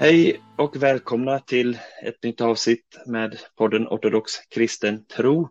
[0.00, 5.48] Hej och välkomna till ett nytt avsnitt med podden Ortodox kristen tro.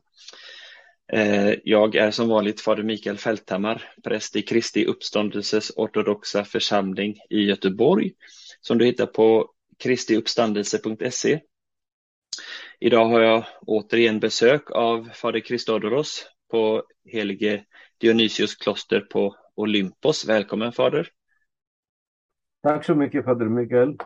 [1.14, 7.40] Eh, jag är som vanligt fader Mikael Fälthammar, präst i Kristi uppståndelses ortodoxa församling i
[7.40, 8.12] Göteborg,
[8.62, 11.40] som du hittar på kristiuppstandelse.se.
[12.80, 17.66] Idag har jag återigen besök av fader Kristodoros på helige
[17.98, 20.28] Dionysius kloster på Olympos.
[20.28, 21.08] Välkommen fader!
[22.64, 23.98] Tack så mycket fader Mikael!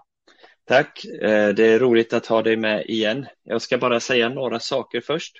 [0.65, 3.25] Tack, eh, det är roligt att ha dig med igen.
[3.43, 5.33] Jag ska bara säga några saker först.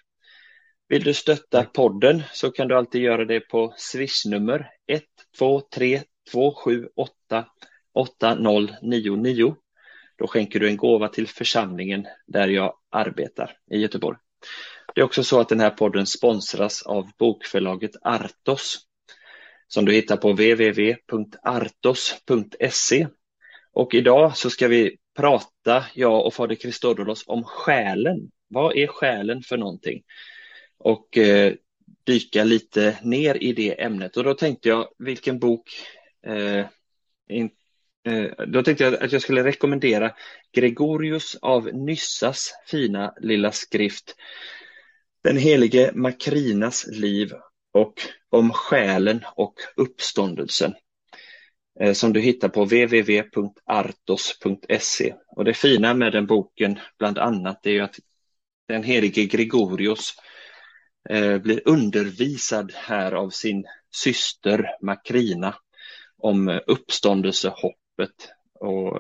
[0.88, 7.46] Vill du stötta podden så kan du alltid göra det på swishnummer 123 278
[7.94, 9.56] 8099.
[10.18, 14.18] Då skänker du en gåva till församlingen där jag arbetar i Göteborg.
[14.96, 18.80] Det är också så att den här podden sponsras av bokförlaget Artos
[19.68, 21.08] som du hittar på www.artos.se.
[23.74, 28.32] Och idag så ska vi prata, jag och fader Kristodoulos, om själen.
[28.48, 30.04] Vad är själen för någonting?
[30.78, 31.54] Och eh,
[32.04, 34.18] dyka lite ner i det ämnet.
[34.18, 35.70] Och då tänkte jag, vilken bok
[36.26, 36.66] eh,
[37.30, 37.50] in,
[38.08, 40.12] eh, då tänkte jag att jag skulle rekommendera
[40.52, 44.16] Gregorius av Nyssas fina lilla skrift
[45.24, 47.34] Den helige Makrinas liv
[47.74, 47.94] och
[48.30, 50.74] om själen och uppståndelsen.
[51.80, 53.16] Eh, som du hittar på www.artos.se.
[55.28, 58.00] Och det fina med den boken bland annat är ju att
[58.68, 60.14] den helige Gregorius
[61.10, 65.56] eh, blir undervisad här av sin syster Makrina
[66.18, 68.30] om eh, uppståndelsehoppet.
[68.60, 69.00] Och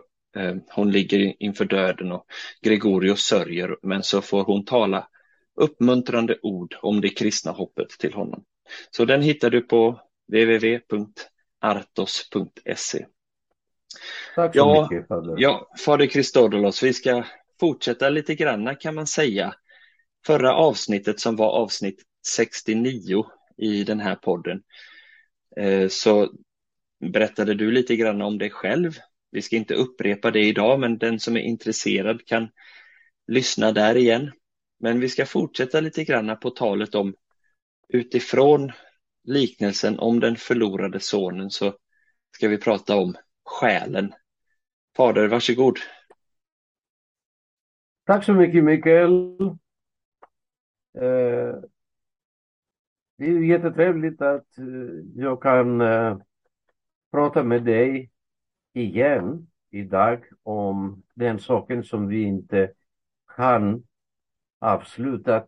[0.69, 2.25] hon ligger inför döden och
[2.61, 5.07] Gregorius sörjer men så får hon tala
[5.55, 8.43] uppmuntrande ord om det kristna hoppet till honom.
[8.91, 10.79] Så den hittar du på www
[11.63, 13.05] artos.se.
[14.35, 15.35] Tack så ja, mycket Fader.
[15.37, 17.23] Ja, Fader Kristodolos, vi ska
[17.59, 19.55] fortsätta lite granna kan man säga.
[20.25, 23.25] Förra avsnittet som var avsnitt 69
[23.57, 24.63] i den här podden
[25.57, 26.31] eh, så
[26.99, 28.91] berättade du lite grann om dig själv.
[29.31, 32.49] Vi ska inte upprepa det idag, men den som är intresserad kan
[33.27, 34.31] lyssna där igen.
[34.79, 37.15] Men vi ska fortsätta lite granna på talet om
[37.89, 38.71] utifrån
[39.23, 41.73] liknelsen om den förlorade sonen så
[42.35, 44.13] ska vi prata om själen.
[44.97, 45.77] Fader, varsågod.
[48.05, 49.41] Tack så mycket Mikael.
[50.97, 51.55] Eh,
[53.17, 54.65] det är jättetrevligt att eh,
[55.15, 56.17] jag kan eh,
[57.11, 58.11] prata med dig
[58.73, 62.71] igen idag om den saken som vi inte
[63.35, 63.83] kan
[64.59, 65.47] avsluta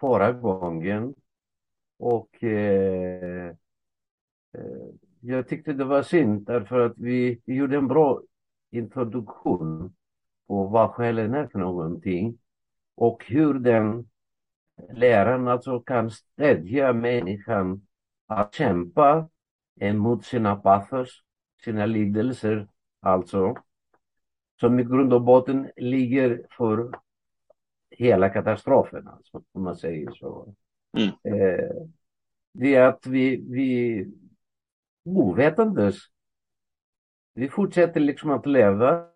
[0.00, 1.14] förra gången
[1.98, 3.48] och eh,
[4.54, 4.88] eh,
[5.20, 8.22] jag tyckte det var synd därför att vi gjorde en bra
[8.70, 9.94] introduktion
[10.46, 12.38] på vad själen är för någonting
[12.94, 14.08] och hur den
[14.92, 17.86] läran alltså kan stödja människan
[18.26, 19.28] att kämpa
[19.80, 21.22] emot sina pathos,
[21.64, 22.68] sina lidelser,
[23.00, 23.54] alltså
[24.60, 26.90] som i grund och botten ligger för
[27.90, 30.54] hela katastrofen, alltså, om man säger så.
[30.96, 31.08] Mm.
[31.08, 31.86] Eh,
[32.52, 34.06] det är att vi, vi
[35.04, 35.96] ovetandes,
[37.34, 39.08] vi fortsätter liksom att leva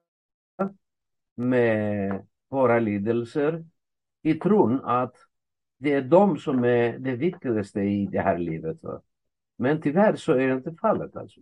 [1.35, 3.65] med våra lidelser
[4.23, 5.17] i tron att
[5.77, 8.83] det är de som är det viktigaste i det här livet.
[8.83, 9.03] Va?
[9.57, 11.17] Men tyvärr så är det inte fallet.
[11.17, 11.41] Alltså.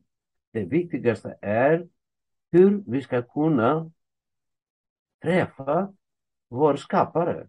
[0.53, 1.89] Det viktigaste är
[2.53, 3.91] hur vi ska kunna
[5.23, 5.95] träffa
[6.49, 7.49] vår skapare.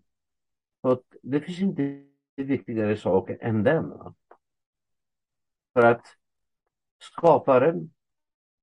[0.81, 2.04] För det finns inte
[2.44, 3.94] viktigare saker än den.
[5.74, 6.06] För att
[7.00, 7.94] skaparen,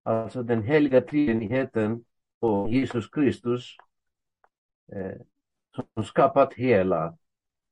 [0.02, 2.04] alltså den heliga treenigheten
[2.38, 3.76] och Jesus Kristus
[4.92, 5.20] eh,
[5.94, 7.16] som skapat hela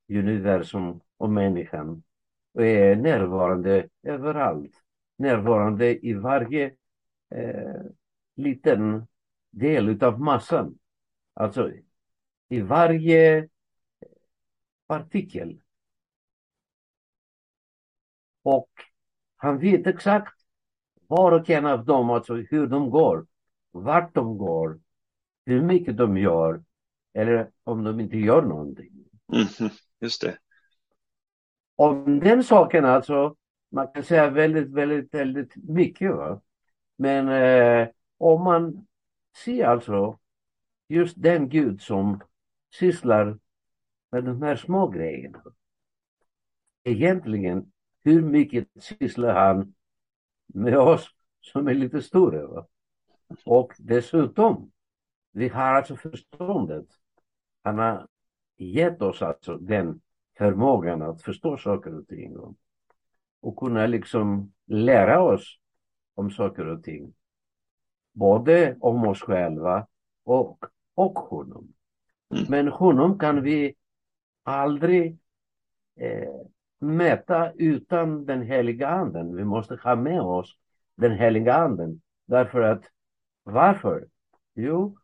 [0.09, 2.03] universum och människan
[2.53, 4.83] och är närvarande överallt.
[5.17, 6.75] Närvarande i varje
[7.31, 7.83] eh,
[8.37, 9.07] liten
[9.51, 10.79] del utav massan.
[11.35, 11.71] Alltså
[12.49, 13.49] i varje
[14.87, 15.62] partikel
[18.43, 18.71] och
[19.37, 20.35] han vet exakt
[21.07, 23.27] var och en av dem, alltså hur de går,
[23.71, 24.81] vart de går,
[25.47, 26.63] hur mycket de gör
[27.15, 28.93] eller om de inte gör någonting.
[29.33, 30.39] Mm, just det.
[31.77, 33.37] Om den saken alltså,
[33.71, 36.11] man kan säga väldigt, väldigt, väldigt mycket.
[36.11, 36.41] Va?
[36.97, 37.89] Men eh,
[38.19, 38.87] om man
[39.45, 40.19] ser alltså
[40.89, 42.21] just den Gud som
[42.75, 43.39] sysslar
[44.11, 45.43] med de här små grejerna.
[46.85, 47.72] Egentligen
[48.05, 49.75] hur mycket sysslar han
[50.47, 51.09] med oss
[51.41, 52.47] som är lite större.
[52.47, 52.67] Va?
[53.45, 54.73] Och dessutom
[55.33, 56.87] vi har alltså förståndet.
[57.63, 58.09] Han har
[58.57, 60.01] gett oss alltså den
[60.39, 62.57] förmågan att förstå saker och ting och,
[63.41, 65.59] och kunna liksom lära oss
[66.15, 67.15] om saker och ting.
[68.13, 69.87] Både om oss själva
[70.25, 70.65] och,
[70.95, 71.73] och honom.
[72.31, 72.45] Mm.
[72.49, 73.75] Men honom kan vi
[74.43, 75.19] aldrig
[75.97, 76.41] eh,
[76.83, 79.37] mäta utan den heliga anden.
[79.37, 80.57] Vi måste ha med oss
[80.97, 82.01] den heliga anden.
[82.27, 82.85] Därför att,
[83.43, 84.09] varför?
[84.55, 84.97] Jo,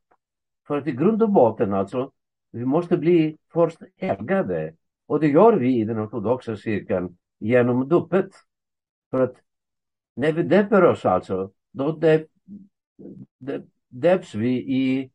[0.67, 2.13] för att i grund och botten alltså,
[2.51, 4.75] vi måste bli först helgade.
[5.07, 8.31] Och det gör vi i den ortodoxa kyrkan genom dopet.
[9.11, 9.35] För att
[10.15, 12.01] när vi döper oss alltså, då
[13.89, 15.11] döps vi i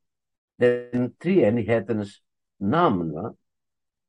[0.58, 2.22] den treenighetens
[2.58, 3.12] namn.
[3.12, 3.36] Va?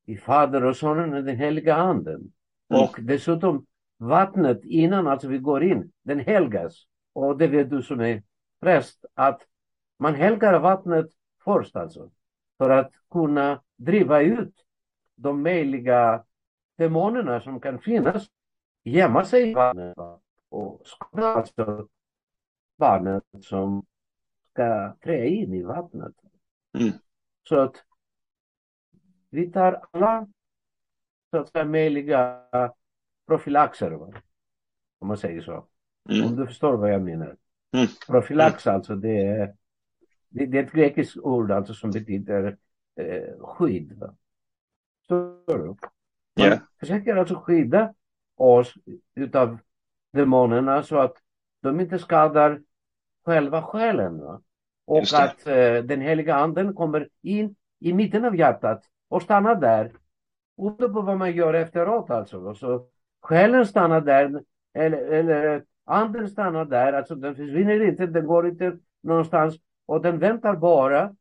[0.06, 2.33] I Fader och Sonen och den heliga anden.
[2.70, 2.82] Mm.
[2.82, 3.66] Och dessutom
[3.99, 6.87] vattnet innan alltså vi går in, den helgas.
[7.12, 8.22] Och det vet du som är
[8.61, 9.43] präst att
[9.99, 11.06] man helgar vattnet
[11.44, 12.11] först alltså.
[12.58, 14.55] För att kunna driva ut
[15.14, 16.25] de möjliga
[16.76, 18.26] demonerna som kan finnas,
[18.82, 19.96] gömma sig i vattnet
[20.49, 21.88] och skada alltså
[22.78, 23.87] barnet som
[24.52, 26.14] ska trä in i vattnet.
[26.78, 26.93] Mm.
[27.49, 27.84] Så att
[29.31, 30.26] vi tar alla
[31.34, 32.40] så att säga möjliga
[33.26, 34.12] profylaxer, va?
[34.98, 35.66] om man säger så.
[36.08, 36.26] Mm.
[36.26, 37.36] Om du förstår vad jag menar.
[37.72, 37.86] Mm.
[38.06, 39.54] Profylax alltså, det är,
[40.28, 42.56] det, det är ett grekiskt ord alltså som betyder
[42.96, 43.92] eh, skydd.
[43.98, 44.14] Va?
[44.98, 45.64] Förstår du?
[45.64, 45.76] Man
[46.34, 46.58] Ja.
[46.81, 47.94] försöker alltså skydda
[48.36, 48.75] oss
[49.14, 49.58] utav
[50.12, 51.16] demonerna så att
[51.60, 52.62] de inte skadar
[53.25, 54.20] själva själen.
[54.20, 54.42] Va?
[54.84, 59.92] Och att eh, den heliga anden kommer in i mitten av hjärtat och stannar där.
[60.59, 62.39] Ute på vad man gör efteråt alltså.
[62.39, 62.55] va.
[62.55, 62.87] Så
[63.21, 64.43] själen stannar där,
[64.75, 69.56] eller, eller anden stannar där, alltså den försvinner inte, den går inte någonstans
[69.87, 71.17] och den väntar bara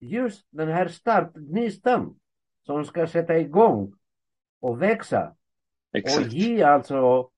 [0.00, 2.18] just den här startgnistan
[2.66, 3.94] som ska sätta igång
[4.60, 5.34] och växa
[5.90, 6.32] och Exakt.
[6.32, 7.30] ge alltså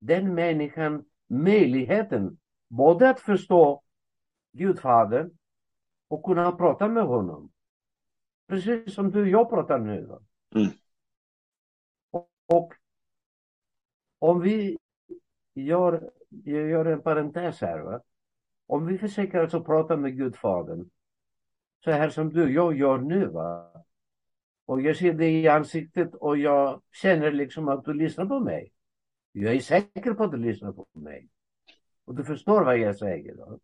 [0.00, 2.38] den människan möjligheten
[2.68, 3.82] både att förstå
[4.52, 5.30] Gudfadern
[6.08, 7.50] och kunna prata med honom.
[8.48, 10.18] Precis som du och jag pratar nu.
[10.54, 10.70] Mm.
[12.10, 12.74] Och, och
[14.18, 14.78] om vi
[15.54, 17.78] gör, jag gör en parentes här.
[17.80, 18.00] Va?
[18.66, 20.90] Om vi försöker alltså prata med Gudfadern
[21.84, 23.26] så här som du och jag gör nu.
[23.26, 23.72] Va?
[24.66, 28.72] Och jag ser dig i ansiktet och jag känner liksom att du lyssnar på mig.
[29.32, 31.28] Jag är säker på att du lyssnar på mig.
[32.04, 33.36] Och du förstår vad jag säger.
[33.36, 33.58] Då.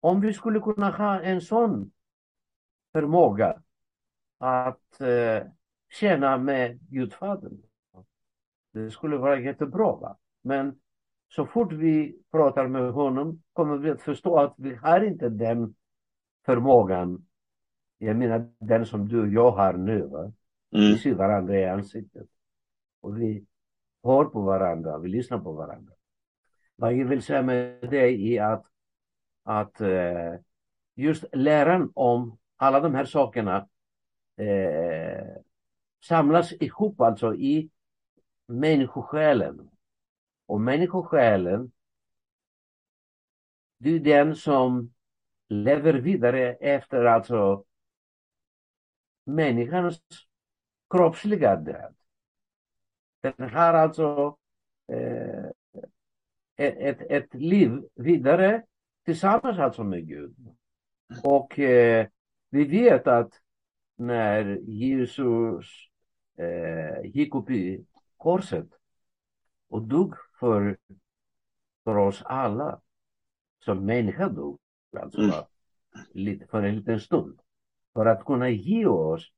[0.00, 1.92] Om vi skulle kunna ha en sån
[2.92, 3.62] förmåga
[4.38, 5.42] att eh,
[5.94, 7.62] känna med Gudfadern.
[8.72, 9.96] Det skulle vara jättebra.
[9.96, 10.16] Va?
[10.42, 10.80] Men
[11.28, 15.74] så fort vi pratar med honom kommer vi att förstå att vi har inte den
[16.46, 17.26] förmågan.
[17.98, 20.02] Jag menar den som du och jag har nu.
[20.06, 20.32] Va?
[20.70, 20.98] Vi Mm.
[20.98, 22.26] ser varandra i ansiktet.
[23.00, 23.46] Och vi
[24.04, 25.92] hör på varandra, vi lyssnar på varandra.
[26.76, 28.66] Vad jag vill säga med det är att,
[29.42, 30.34] att eh,
[30.94, 33.68] just läran om alla de här sakerna
[34.36, 35.36] eh,
[36.08, 37.70] samlas ihop alltså i
[38.46, 39.70] människosjälen.
[40.46, 41.72] Och människosjälen,
[43.78, 44.94] det är den som
[45.48, 47.64] lever vidare efter alltså
[49.24, 50.00] människans
[50.90, 51.94] kroppsliga död.
[53.20, 54.36] Den har alltså
[54.92, 55.44] eh,
[56.56, 58.62] e-, ett, ett, liv vidare
[59.04, 60.36] tillsammans alltså med Gud.
[61.24, 62.06] Och eh,
[62.50, 63.40] vi vet att
[63.96, 65.93] när Jesus
[66.38, 67.84] eh, gick upp i
[68.16, 68.66] korset
[69.68, 70.76] och dog för,
[71.84, 72.80] för oss alla,
[73.64, 74.58] som människa dog,
[74.96, 75.34] alltså Mm.
[76.12, 77.40] lite, för en liten stund,
[77.92, 79.32] för att kunna ge oss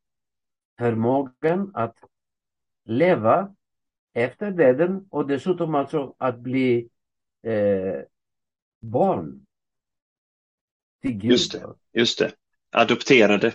[0.79, 1.97] förmågan att
[2.85, 3.55] leva
[4.13, 6.89] efter döden och dessutom alltså att bli
[7.43, 8.03] eh,
[8.81, 9.47] barn
[11.03, 11.31] till Gud.
[11.31, 11.75] Just det.
[11.93, 12.33] Just det.
[12.71, 13.55] Adopterade.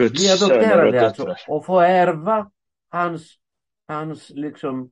[0.00, 2.50] Guds Bli söner och adopterade alltså och få ärva
[2.88, 3.38] hans,
[3.88, 4.90] hans liksom,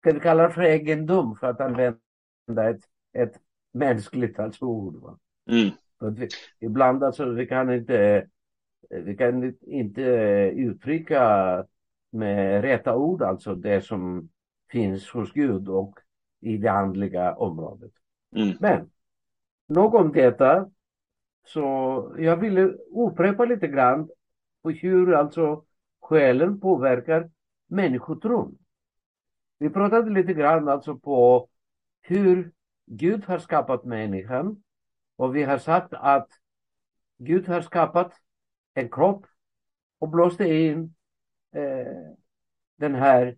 [0.00, 2.80] ska vi kalla det för egendom för att använda ett,
[3.12, 3.34] ett
[3.72, 4.96] mänskligt alltså ord.
[4.96, 5.18] Va?
[5.50, 5.70] Mm.
[6.16, 6.28] Vi,
[6.60, 8.26] ibland alltså vi kan inte,
[8.90, 10.02] vi kan inte
[10.56, 11.64] uttrycka
[12.10, 14.28] med rätta ord alltså det som
[14.70, 15.98] finns hos Gud och
[16.40, 17.92] i det andliga området.
[18.36, 18.56] Mm.
[18.60, 18.90] Men
[19.66, 20.70] nog om detta.
[21.44, 22.62] Så jag ville
[22.94, 24.08] upprepa lite grann
[24.62, 25.64] på hur alltså
[26.00, 27.30] själen påverkar
[27.66, 28.58] människotron.
[29.58, 31.48] Vi pratade lite grann alltså på
[32.00, 32.52] hur
[32.86, 34.62] Gud har skapat människan
[35.16, 36.28] Och vi har sagt att
[37.18, 38.12] Gud har skapat
[38.74, 39.26] en kropp
[39.98, 40.94] och blåste in
[41.54, 42.16] eh,
[42.76, 43.36] den här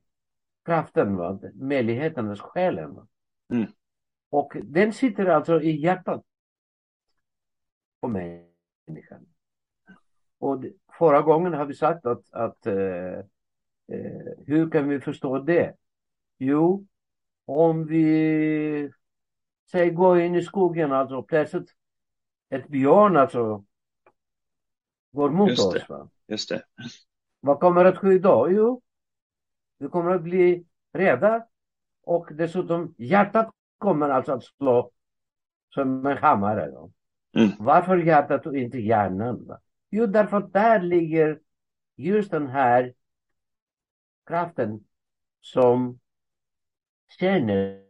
[0.65, 1.39] kraften, va?
[1.55, 2.95] möjligheten, själen.
[2.95, 3.07] Va?
[3.53, 3.67] Mm.
[4.31, 6.25] Och den sitter alltså i hjärtat
[8.05, 9.27] på människan.
[10.39, 10.65] Och
[10.99, 13.19] förra gången har vi sagt att, att eh,
[13.89, 15.77] eh, hur kan vi förstå det?
[16.39, 16.87] Jo,
[17.45, 18.91] om vi
[19.71, 21.75] säg gå in i skogen alltså plötsligt
[22.49, 23.65] ett björn alltså
[25.13, 25.89] går mot Just oss.
[25.89, 26.09] Va?
[26.27, 26.65] Just det.
[27.41, 28.49] Vad kommer att ske då?
[28.51, 28.83] Jo,
[29.79, 31.47] vi kommer att bli rädda
[32.03, 34.91] och dessutom hjärtat kommer alltså att slå
[35.75, 36.71] som en hammare.
[36.71, 36.91] Då.
[37.37, 37.51] Mm.
[37.59, 39.47] Varför hjärtat och inte hjärnan?
[39.47, 39.61] Va?
[39.91, 41.41] Jo, därför att där ligger
[41.97, 42.95] just den här
[44.27, 44.85] kraften
[45.41, 45.99] som
[47.21, 47.85] känner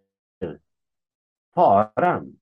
[1.55, 2.37] faran.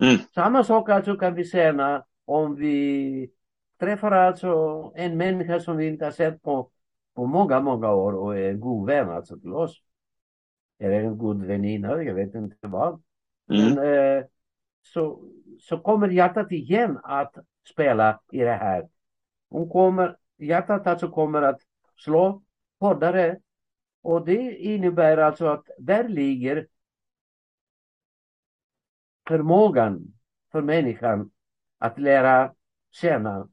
[0.00, 0.18] Mm.
[0.34, 3.30] Samma sak alltså kan vi säga om vi
[3.80, 6.70] träffar alltså en människa som vi inte har sett på,
[7.14, 9.82] på många, många år och är en god vän alltså till oss.
[10.78, 13.02] Eller en god väninna, jag vet inte vad.
[13.50, 13.74] Mm.
[13.74, 14.24] Men, eh,
[14.82, 15.24] så,
[15.60, 17.34] så kommer hjärtat igen att
[17.68, 18.88] spela i det här.
[19.48, 21.60] Hon kommer, hjärtat alltså kommer att
[21.96, 22.42] slå
[22.80, 23.40] hårdare
[24.02, 26.66] och det innebär alltså att där ligger
[29.28, 30.14] förmågan
[30.52, 31.30] för människan
[31.78, 32.54] att lära
[32.90, 33.48] känna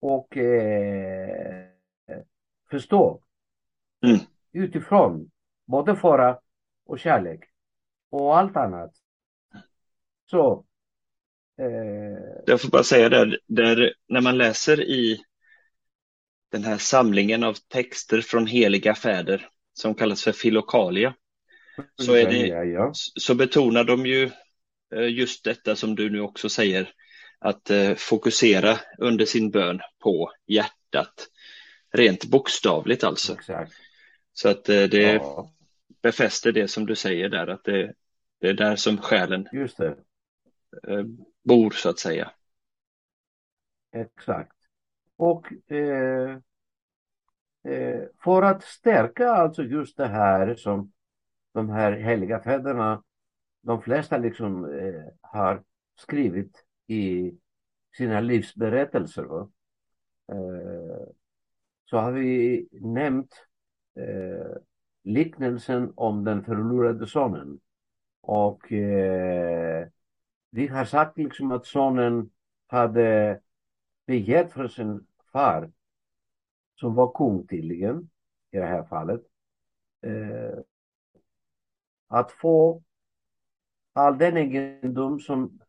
[0.00, 1.68] och eh,
[2.70, 3.20] förstå
[4.04, 4.18] Mm.
[4.52, 5.30] utifrån
[5.64, 6.38] både fara
[6.86, 7.44] och kärlek
[8.10, 8.94] och allt annat.
[10.34, 10.64] Så
[11.58, 15.20] eh, Jag får bara säga där, där, när man läser i
[16.52, 21.14] den här samlingen av texter från heliga fäder som kallas för filokalia,
[22.02, 22.90] så, är det, ja, ja.
[22.94, 24.30] så betonar de ju
[24.94, 26.90] eh, just detta som du nu också säger,
[27.38, 31.28] att eh, fokusera under sin bön på hjärtat,
[31.92, 33.32] rent bokstavligt alltså.
[33.32, 33.72] Exakt.
[34.32, 35.50] Så att eh, det Ja,
[36.02, 37.92] befäster det som du säger där, att det,
[38.40, 39.96] det är där som själen just det.
[40.88, 41.04] Eh,
[41.42, 42.30] bor så att säga.
[43.92, 44.56] Exakt.
[45.16, 46.38] Och eh,
[47.64, 50.92] eh, för att stärka alltså just det här som
[51.52, 53.02] de här heliga fäderna,
[53.62, 55.62] de flesta liksom eh, har
[55.96, 57.32] skrivit i
[57.96, 59.22] sina livsberättelser.
[59.24, 59.50] Va?
[60.32, 61.06] Eh,
[61.84, 63.46] så har vi nämnt
[63.96, 64.56] eh,
[65.04, 67.60] liknelsen om den förlorade sonen.
[68.20, 69.88] Och eh,
[70.54, 72.30] vi har sagt liksom att sonen
[72.66, 73.40] hade
[74.06, 75.70] begärt för sin far,
[76.74, 78.10] som var kung tydligen,
[78.50, 79.20] i det här fallet,
[80.02, 80.58] eh,
[82.08, 82.82] att få
[83.92, 85.60] all den egendom som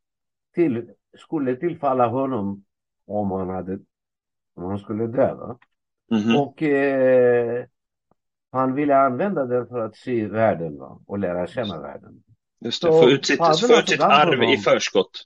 [0.54, 2.63] till, skulle tillfalla honom
[3.06, 3.80] om han, hade,
[4.54, 5.36] om han skulle dö.
[5.36, 5.58] va?
[6.12, 6.36] Mhm.
[6.42, 7.65] Och eh,
[8.51, 11.00] han ville använda den för att se världen va?
[11.06, 12.25] och lära känna världen.
[12.66, 15.24] Just det, få ut sitt, få ut sitt arv i förskott.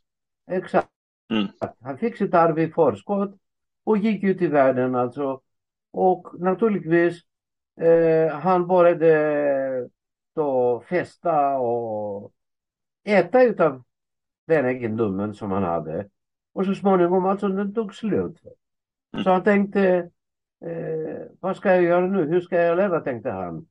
[0.52, 0.90] Exakt.
[1.32, 1.48] Mm.
[1.82, 3.38] Han fick sitt arv i förskott
[3.84, 5.42] och gick ut i världen alltså.
[5.92, 7.22] Och naturligtvis,
[7.82, 9.90] eh, han började
[10.36, 12.32] då festa och
[13.04, 13.84] äta utav
[14.48, 16.10] den egendomen som han hade.
[16.54, 18.42] Och så småningom alltså den tog slut.
[19.14, 19.24] Mm.
[19.24, 20.10] Så han tänkte,
[20.66, 22.28] eh, vad ska jag göra nu?
[22.28, 23.00] Hur ska jag leva?
[23.00, 23.68] tänkte han.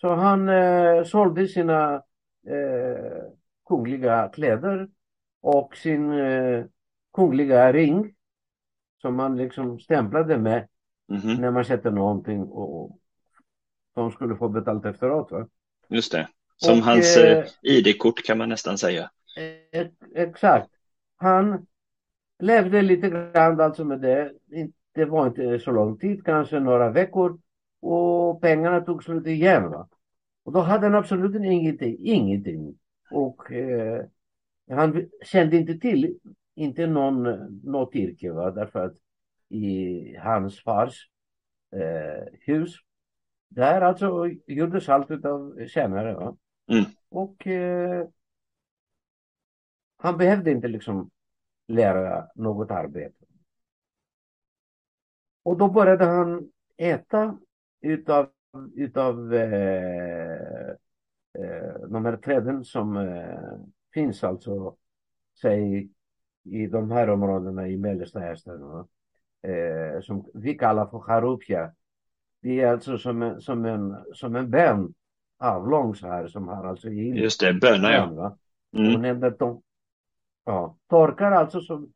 [0.00, 2.02] Så han eh, sålde sina
[2.48, 3.22] eh,
[3.68, 4.88] kungliga kläder
[5.40, 6.64] och sin eh,
[7.14, 8.14] kungliga ring
[9.02, 10.68] som man liksom stämplade med
[11.10, 11.34] Mhm.
[11.40, 12.98] när man köpte någonting och, och
[13.94, 15.30] de skulle få betalt efteråt.
[15.32, 15.46] Va?
[15.88, 16.28] Just det.
[16.56, 19.10] Som Och, hans eh, eh, ID-kort kan man nästan säga.
[19.72, 20.70] Ex- Exakt.
[21.16, 21.66] Han
[22.38, 24.32] levde lite grann alltså med det.
[24.94, 27.38] Det var inte så lång tid, kanske några veckor.
[27.80, 29.70] Och pengarna tog slut igen.
[29.70, 29.88] Va?
[30.48, 31.96] Och då hade han absolut ingenting.
[32.00, 32.78] ingenting.
[33.10, 34.04] Och eh,
[34.70, 36.18] han kände inte till,
[36.54, 37.22] inte någon,
[37.64, 38.32] något yrke.
[38.32, 38.50] Va?
[38.50, 38.94] Därför att
[39.48, 41.10] i hans fars
[41.72, 42.74] eh, hus,
[43.48, 46.14] där alltså gjordes allt utav tjänare.
[46.14, 46.36] Va?
[46.70, 46.84] Mm.
[47.08, 48.08] Och eh,
[49.96, 51.10] han behövde inte liksom
[51.66, 53.24] lära något arbete.
[55.42, 57.38] Och då började han äta
[57.80, 58.30] utav,
[58.74, 60.70] utav eh,
[61.38, 63.58] eh, de här träden som eh,
[63.94, 64.76] finns alltså,
[65.40, 65.88] säg
[66.44, 68.84] i de här områdena i Mellersta Östern,
[69.42, 71.72] eh, som vi kallar för charupja.
[72.42, 74.94] Det är alltså som en, som en, som en bön,
[75.38, 78.36] avlång så här, som har alltså in Just det, böna ja.
[78.76, 79.02] Mm.
[79.02, 79.62] Nämnde att de,
[80.44, 81.92] ja, torkar alltså som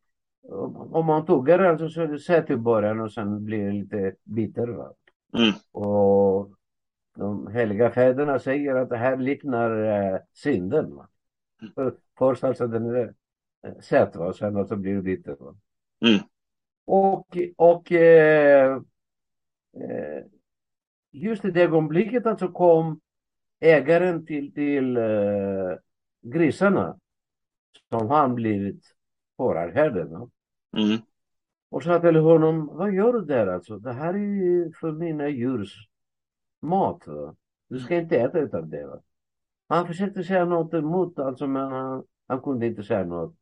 [0.90, 4.14] om man tuggar alltså så är det sött i början och sen blir det lite
[4.24, 4.66] bitter.
[4.66, 4.92] Va?
[5.38, 5.52] Mm.
[5.72, 6.50] Och
[7.14, 10.96] de heliga fäderna säger att det här liknar eh, synden.
[10.96, 11.08] Va?
[11.76, 11.94] Mm.
[12.18, 13.14] Först alltså den är
[13.66, 14.26] eh, sött va?
[14.26, 15.36] och sen alltså blir det bitter.
[15.40, 15.54] Va?
[16.04, 16.24] Mm.
[16.84, 18.76] Och, och eh,
[19.76, 20.24] eh,
[21.10, 23.00] just i det ögonblicket alltså kom
[23.60, 25.76] ägaren till, till eh,
[26.20, 26.98] grisarna
[27.88, 28.94] som han blivit
[29.36, 30.00] fåraherde.
[30.76, 30.98] Mm.
[31.72, 33.78] Och sa till honom, vad gör du där alltså?
[33.78, 35.88] Det här är ju för mina djurs
[36.62, 37.06] mat.
[37.06, 37.34] Va?
[37.68, 38.86] Du ska inte äta utav det.
[38.86, 39.00] Va?
[39.68, 43.34] Han försökte säga något emot alltså, men han, han kunde inte säga något.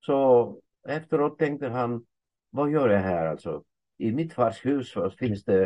[0.00, 0.56] Så
[0.88, 2.04] efteråt tänkte han,
[2.50, 3.64] vad gör jag här alltså?
[3.98, 5.62] I mitt fars hus finns det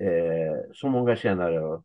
[0.00, 1.82] eh, så många tjänare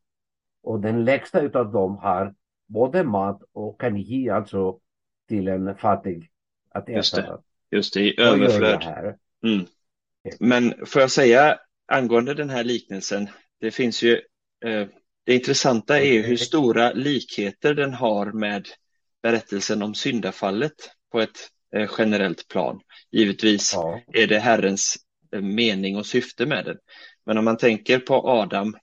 [0.64, 2.36] och den lägsta utav dem har
[2.68, 4.80] både mat och kan ge alltså
[5.28, 6.32] till en fattig
[6.70, 6.98] att äta.
[6.98, 7.38] Just det,
[7.72, 9.18] just det i överflöd.
[9.44, 9.66] Mm.
[10.40, 13.30] Men får jag säga angående den här liknelsen,
[13.60, 14.14] det finns ju,
[14.66, 14.88] eh,
[15.26, 18.68] det intressanta är ju hur stora likheter den har med
[19.22, 22.80] berättelsen om syndafallet på ett eh, generellt plan.
[23.12, 24.02] Givetvis ja.
[24.14, 24.98] är det Herrens
[25.34, 26.78] eh, mening och syfte med den.
[27.26, 28.78] Men om man tänker på Adam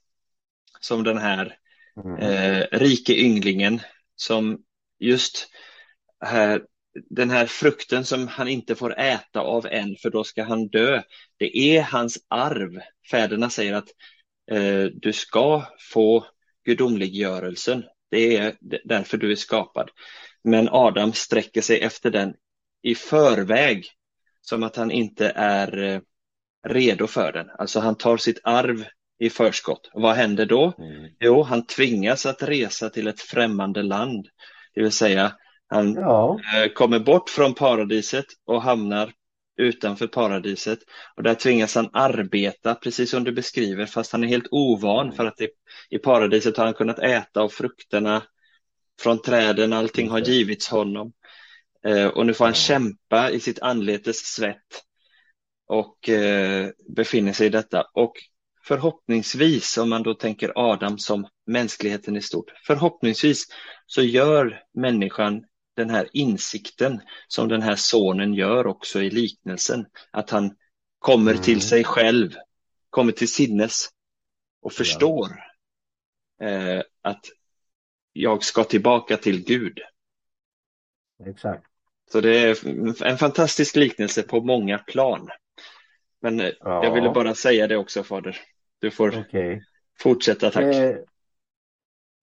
[0.79, 1.57] som den här
[2.05, 2.63] mm.
[2.71, 3.81] rike ynglingen
[4.15, 4.63] som
[4.99, 5.47] just
[6.25, 6.61] här,
[7.09, 11.01] den här frukten som han inte får äta av än för då ska han dö.
[11.37, 12.79] Det är hans arv.
[13.11, 13.89] Fäderna säger att
[14.51, 16.25] eh, du ska få
[16.65, 17.83] gudomliggörelsen.
[18.11, 19.89] Det är därför du är skapad.
[20.43, 22.33] Men Adam sträcker sig efter den
[22.81, 23.85] i förväg
[24.41, 26.01] som att han inte är eh,
[26.67, 27.49] redo för den.
[27.49, 28.85] Alltså han tar sitt arv
[29.19, 29.89] i förskott.
[29.93, 30.73] Vad händer då?
[30.77, 31.11] Mm.
[31.19, 34.27] Jo, han tvingas att resa till ett främmande land.
[34.73, 35.35] Det vill säga,
[35.69, 36.39] han ja.
[36.55, 39.11] Eh, kommer bort från paradiset och hamnar
[39.59, 40.79] utanför paradiset.
[41.15, 45.15] Och där tvingas han arbeta, precis som du beskriver, fast han är helt ovan mm.
[45.15, 45.49] för att det,
[45.89, 48.23] i paradiset har han kunnat äta av frukterna
[49.01, 51.11] från träden, allting har givits honom.
[51.85, 54.83] Eh, och nu får han kämpa i sitt anletes svett
[55.67, 57.83] och eh, befinner sig i detta.
[57.93, 58.13] Och
[58.63, 63.45] förhoppningsvis, om man då tänker Adam som mänskligheten i stort, förhoppningsvis
[63.85, 65.43] så gör människan
[65.79, 70.55] den här insikten som den här sonen gör också i liknelsen, att han
[70.99, 71.43] kommer mm.
[71.43, 72.31] till sig själv,
[72.89, 73.89] kommer till sinnes
[74.61, 75.29] och förstår
[76.37, 76.47] ja.
[76.47, 77.25] eh, att
[78.13, 79.79] jag ska tillbaka till Gud.
[81.25, 81.65] Exakt.
[82.11, 82.67] Så det är
[83.03, 85.29] en fantastisk liknelse på många plan.
[86.21, 86.83] Men eh, ja.
[86.83, 88.37] jag ville bara säga det också, Fader.
[88.79, 89.61] Du får okay.
[89.99, 90.63] fortsätta, tack.
[90.63, 90.95] Eh,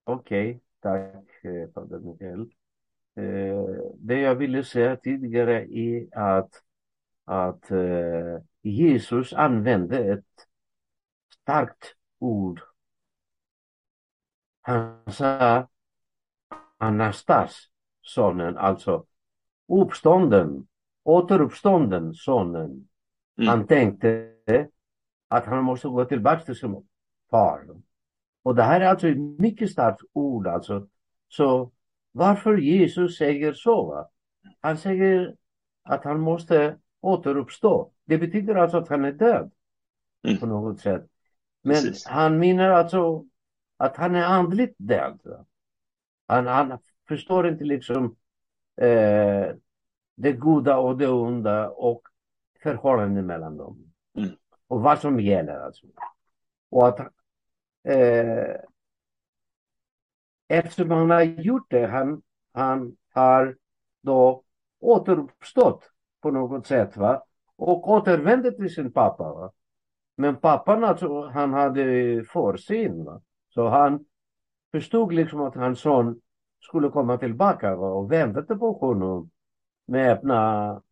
[0.05, 0.61] Okej, okay.
[0.83, 2.51] tack eh, Fader Mikael.
[3.17, 6.63] Eh, det jag ville säga tidigare är att,
[7.25, 10.49] att eh, Jesus använde ett
[11.43, 12.61] starkt ord.
[14.61, 15.69] Han sa
[16.79, 17.69] Anastas,
[18.03, 19.07] sonen, alltså
[19.69, 20.67] uppstånden,
[21.03, 22.89] återuppstånden, sonen.
[23.39, 23.49] Mm.
[23.49, 24.33] Han tänkte
[25.29, 26.89] att han måste gå tillbaka till sin
[27.31, 27.67] far.
[28.43, 30.89] Och det här är alltså ett mycket starkt ord alltså.
[31.29, 31.73] Så
[32.17, 33.87] varför Jesus säger så?
[33.87, 34.09] Va?
[34.61, 35.35] Han säger
[35.83, 37.93] att han måste återuppstå.
[38.05, 39.51] Det betyder alltså att han är död
[40.25, 40.39] mm.
[40.39, 41.07] på något sätt.
[41.63, 42.07] Men Precis.
[42.07, 43.25] han menar alltså
[43.77, 45.45] att han är andligt död.
[46.27, 48.17] Han, han förstår inte liksom
[48.81, 49.55] eh,
[50.15, 52.03] det goda och det onda och
[52.63, 53.93] förhållandet mellan dem.
[54.19, 54.31] Mm.
[54.69, 55.87] Och vad som gäller alltså.
[56.71, 57.01] Och att
[57.85, 58.57] eh,
[60.49, 63.57] eftersom han har gjort det, han, han har
[64.03, 64.43] då
[64.81, 65.91] återuppstått
[66.23, 67.23] på något sätt va?
[67.57, 69.33] och återvände till sin pappa.
[69.33, 69.53] Va?
[70.17, 73.05] Men pappan alltså, han hade försyn.
[73.05, 73.21] Va?
[73.49, 74.05] Så han
[74.73, 76.21] förstod liksom att hans son
[76.61, 77.89] skulle komma tillbaka va?
[77.89, 79.31] och väntade på honom
[79.87, 80.83] med öppna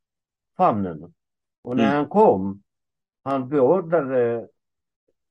[0.56, 1.14] famnen.
[1.62, 1.96] Och när mm.
[1.96, 2.62] han kom,
[3.22, 4.48] han beordrade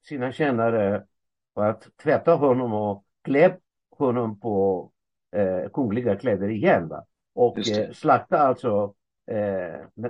[0.07, 1.05] sina tjänare
[1.53, 3.57] att tvätta honom och klä
[3.97, 4.89] honom på
[5.35, 6.87] eh, kungliga kläder igen.
[6.87, 7.05] Va?
[7.33, 8.93] Och eh, slakta alltså
[9.27, 10.05] eh,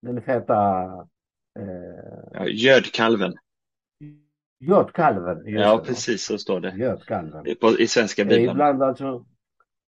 [0.00, 0.82] den, feta...
[1.58, 3.34] Eh, ja, gödkalven.
[4.58, 5.42] Gödkalven.
[5.44, 6.74] Ja, precis så står det.
[6.76, 7.46] Gödkalven.
[7.46, 8.50] I, på, i svenska bibeln.
[8.50, 9.24] Ibland alltså,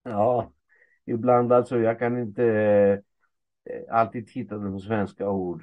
[0.04, 0.52] ja,
[1.06, 2.44] ibland alltså, jag kan inte
[3.70, 5.62] eh, alltid hitta de svenska ord.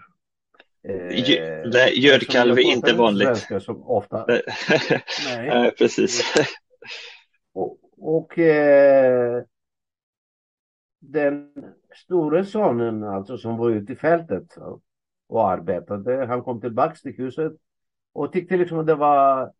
[0.87, 0.95] Eh,
[1.65, 3.47] Nej, gödkalv är inte vanligt.
[3.61, 4.25] Som ofta.
[5.27, 5.71] Nej.
[5.77, 6.33] precis.
[7.55, 9.43] Och, och eh,
[10.99, 11.51] den
[11.95, 14.57] store sonen alltså som var ute i fältet
[15.27, 17.53] och arbetade, han kom tillbaks till huset
[18.13, 19.53] och tyckte liksom att det var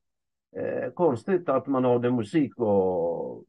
[0.55, 3.43] eh, konstigt att man hade musik och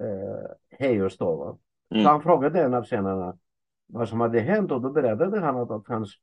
[0.00, 1.58] eh, hej och stå.
[1.90, 2.04] Mm.
[2.04, 3.38] Så han frågade en av tjänarna
[3.86, 6.14] vad som hade hänt och då berättade han att, att hans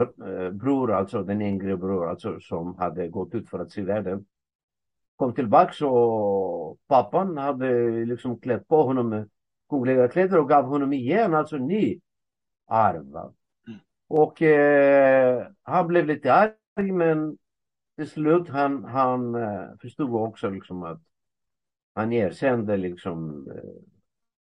[0.00, 4.24] eh, bror, alltså den yngre bror, alltså som hade gått ut för att se världen,
[5.22, 9.30] kom tillbaks och pappan hade liksom klätt på honom med
[9.68, 12.00] kungliga kläder och gav honom igen, alltså ny
[12.66, 13.16] arv.
[13.16, 13.80] Mm.
[14.08, 17.38] Och eh, han blev lite arg men
[17.96, 21.00] till slut han, han eh, förstod också liksom att
[21.94, 23.82] han erkände liksom eh,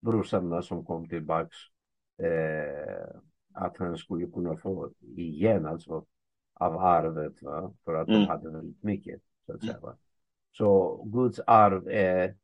[0.00, 1.56] brorsarna som kom tillbaks
[2.18, 3.16] eh,
[3.54, 6.04] att han skulle kunna få igen alltså
[6.54, 7.72] av arvet va?
[7.84, 8.20] för att mm.
[8.20, 9.78] de hade väldigt mycket så att säga.
[9.80, 9.96] Va?
[10.56, 12.36] Så Guds arv är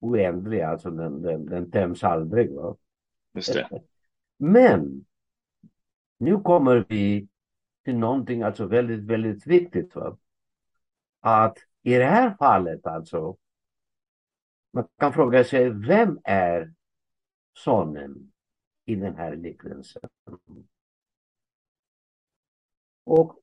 [0.00, 2.54] oändlig, alltså den, den, den tämns aldrig.
[2.54, 2.76] Va?
[3.34, 3.82] Just det.
[4.36, 5.04] Men
[6.18, 7.28] nu kommer vi
[7.84, 9.94] till någonting alltså väldigt, väldigt viktigt.
[9.94, 10.16] Va?
[11.20, 13.36] Att i det här fallet alltså,
[14.72, 16.74] man kan fråga sig, vem är
[17.54, 18.32] sonen
[18.84, 20.08] i den här liknelsen?
[23.04, 23.40] Och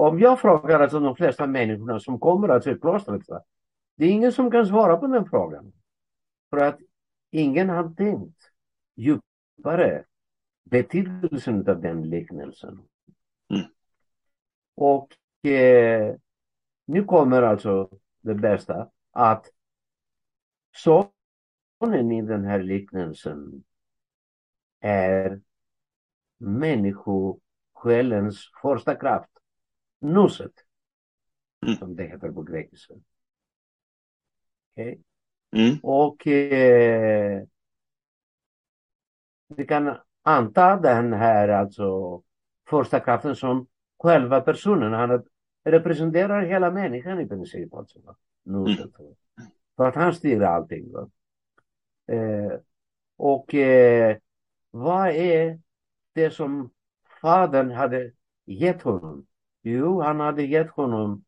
[0.00, 3.22] om jag frågar alltså de flesta människorna som kommer alltså i klostret,
[3.96, 5.72] det är ingen som kan svara på den frågan.
[6.50, 6.78] För att
[7.30, 8.50] ingen har tänkt
[8.96, 10.04] djupare
[10.64, 12.82] betydelsen av den liknelsen.
[13.50, 13.66] Mm.
[14.74, 16.16] Och eh,
[16.84, 19.46] nu kommer alltså det bästa att
[20.76, 23.64] sonen i den här liknelsen
[24.80, 25.40] är
[26.38, 29.30] människosjälens första kraft,
[30.00, 30.52] nuset,
[31.66, 31.76] mm.
[31.76, 32.94] som det heter på grekiska.
[34.72, 34.98] Okay?
[35.56, 35.78] Mm.
[35.82, 37.42] Och eh,
[39.56, 42.22] vi kan anta den här alltså
[42.68, 43.66] första kraften som
[43.98, 44.92] själva personen.
[44.92, 45.24] Han
[45.64, 47.74] representerar hela människan i princip.
[47.74, 47.98] Alltså,
[48.46, 48.76] mm.
[49.76, 50.92] För att han styr allting.
[52.06, 52.58] Eh,
[53.16, 54.16] och eh,
[54.70, 55.60] vad är
[56.12, 56.70] det som
[57.20, 58.12] fadern hade
[58.44, 59.26] gett honom?
[59.62, 61.24] Jo, han hade gett honom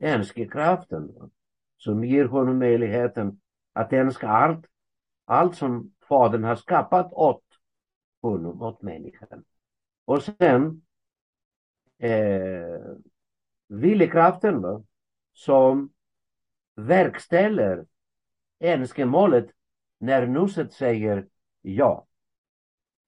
[0.00, 1.30] önskekraften
[1.76, 3.40] som ger honom möjligheten
[3.72, 4.66] att älska allt,
[5.24, 7.44] allt som fadern har skapat åt
[8.22, 9.44] honom, åt människan.
[10.04, 10.82] Och sen
[11.98, 12.80] eh,
[13.68, 14.82] viljekraften va,
[15.32, 15.92] som
[16.74, 17.86] verkställer
[18.60, 19.50] önskemålet
[19.98, 21.26] när nuset säger
[21.62, 22.06] ja.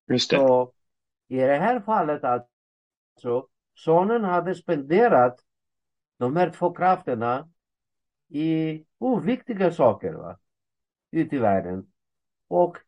[0.08, 0.36] Just det.
[0.36, 0.72] Så
[1.28, 5.40] i det här fallet alltså, sonen hade spenderat
[6.18, 7.48] de här två krafterna
[8.28, 10.38] i oviktiga saker va?
[11.10, 11.86] ute i världen.
[12.48, 12.78] Och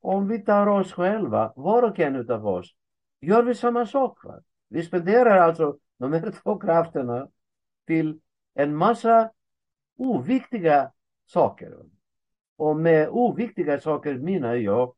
[0.00, 2.74] om vi tar oss själva, var och en av oss,
[3.20, 4.24] gör vi samma sak.
[4.24, 4.40] Va?
[4.68, 7.28] Vi spenderar alltså de här två krafterna
[7.86, 8.20] till
[8.54, 9.30] en massa
[9.96, 10.92] oviktiga
[11.26, 11.76] saker.
[12.56, 14.94] Och med oviktiga saker menar jag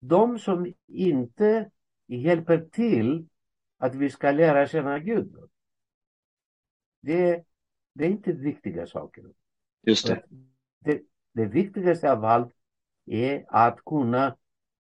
[0.00, 1.70] de som inte
[2.06, 3.28] hjälper till
[3.78, 5.36] att vi ska lära känna Gud.
[7.00, 7.44] Det,
[7.92, 9.24] det är inte viktiga saker.
[9.82, 10.24] Just det.
[10.80, 11.02] det.
[11.32, 12.54] Det viktigaste av allt
[13.06, 14.36] är att kunna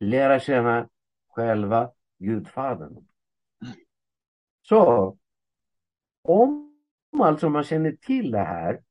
[0.00, 0.88] lära känna
[1.28, 3.06] själva Gudfadern.
[4.62, 5.16] Så
[6.22, 6.74] om
[7.20, 8.82] alltså man känner till det här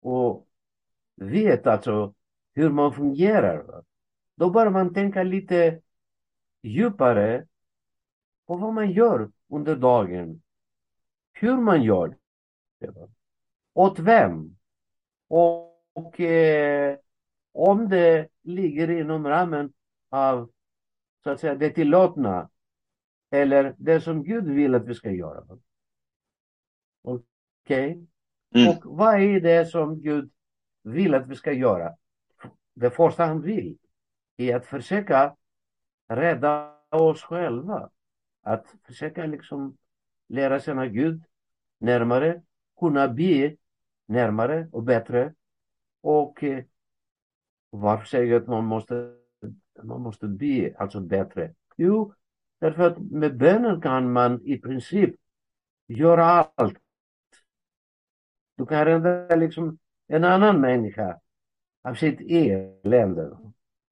[0.00, 0.48] och
[1.16, 2.14] vet alltså
[2.54, 3.84] hur man fungerar,
[4.34, 5.80] då bör man tänka lite
[6.62, 7.46] djupare
[8.46, 10.42] på vad man gör under dagen.
[11.32, 12.16] Hur man gör
[12.78, 13.08] det.
[13.74, 14.56] Åt vem?
[15.28, 16.98] Och, och eh,
[17.52, 19.72] om det ligger inom ramen
[20.08, 20.50] av
[21.22, 22.50] så att säga det tillåtna
[23.30, 25.58] eller det som Gud vill att vi ska göra.
[27.02, 27.26] Okej?
[27.64, 28.06] Okay?
[28.54, 28.68] Mm.
[28.68, 30.30] Och vad är det som Gud
[30.82, 31.96] vill att vi ska göra?
[32.74, 33.78] Det första han vill
[34.36, 35.36] är att försöka
[36.08, 37.90] rädda oss själva.
[38.46, 39.76] Att försöka liksom
[40.28, 41.22] lära känna Gud
[41.78, 42.42] närmare,
[42.80, 43.56] kunna be
[44.06, 45.34] närmare och bättre.
[46.00, 46.64] Och eh,
[47.70, 49.16] varför säger jag att man måste,
[49.82, 51.54] man måste be alltså bättre?
[51.76, 52.14] Jo,
[52.58, 55.14] därför att med bönen kan man i princip
[55.86, 56.78] göra allt.
[58.56, 61.20] Du kan rädda liksom en annan människa
[61.82, 63.22] av sitt elände.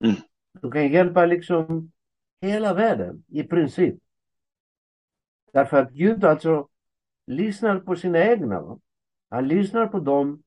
[0.05, 0.17] Mm.
[0.53, 1.93] Du kan hjälpa liksom
[2.41, 4.04] hela världen i princip.
[5.55, 6.69] Därför att Gud alltså
[7.27, 8.79] lyssnar på sina egna.
[9.31, 10.43] Han lyssnar på dem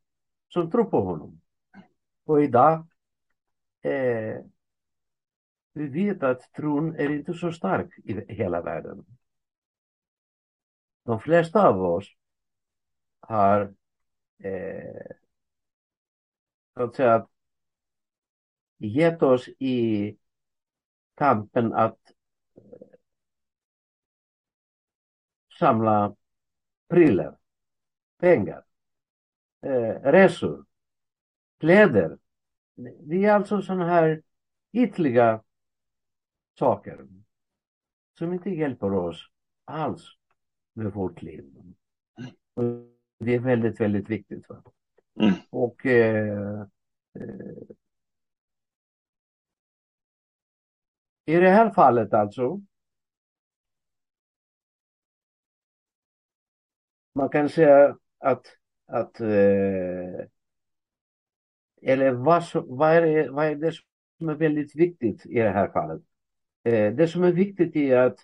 [0.49, 1.41] som tror på honom.
[2.25, 2.87] Och idag,
[3.81, 4.43] eh,
[5.73, 9.05] vi vet att tron är inte så stark i hela världen.
[11.03, 12.07] De flesta av oss
[13.19, 13.73] har
[14.43, 15.15] eh,
[16.73, 17.27] så att säga
[18.77, 20.17] gett oss i
[21.15, 22.11] kampen att
[22.55, 22.97] eh,
[25.59, 26.15] samla
[26.89, 27.37] prylar,
[28.19, 28.63] pengar,
[29.61, 30.65] eh, resor,
[31.59, 32.17] kläder.
[32.99, 34.21] Det är alltså sådana här
[34.71, 35.43] ytliga
[36.59, 37.07] saker
[38.17, 39.29] som inte hjälper oss
[39.65, 40.17] alls
[40.73, 41.45] med vårt liv.
[42.53, 42.63] Och
[43.19, 44.49] det är väldigt, väldigt viktigt.
[44.49, 44.63] Va?
[45.19, 45.33] Mm.
[45.49, 46.61] Och eh,
[47.13, 47.75] eh,
[51.25, 52.61] i det här fallet alltså
[57.17, 58.45] man kan säga att,
[58.87, 60.27] att eh,
[61.81, 63.71] eller vad, vad, är, vad är det
[64.17, 66.01] som är väldigt viktigt i det här fallet?
[66.63, 68.19] Eh, det som är viktigt är att,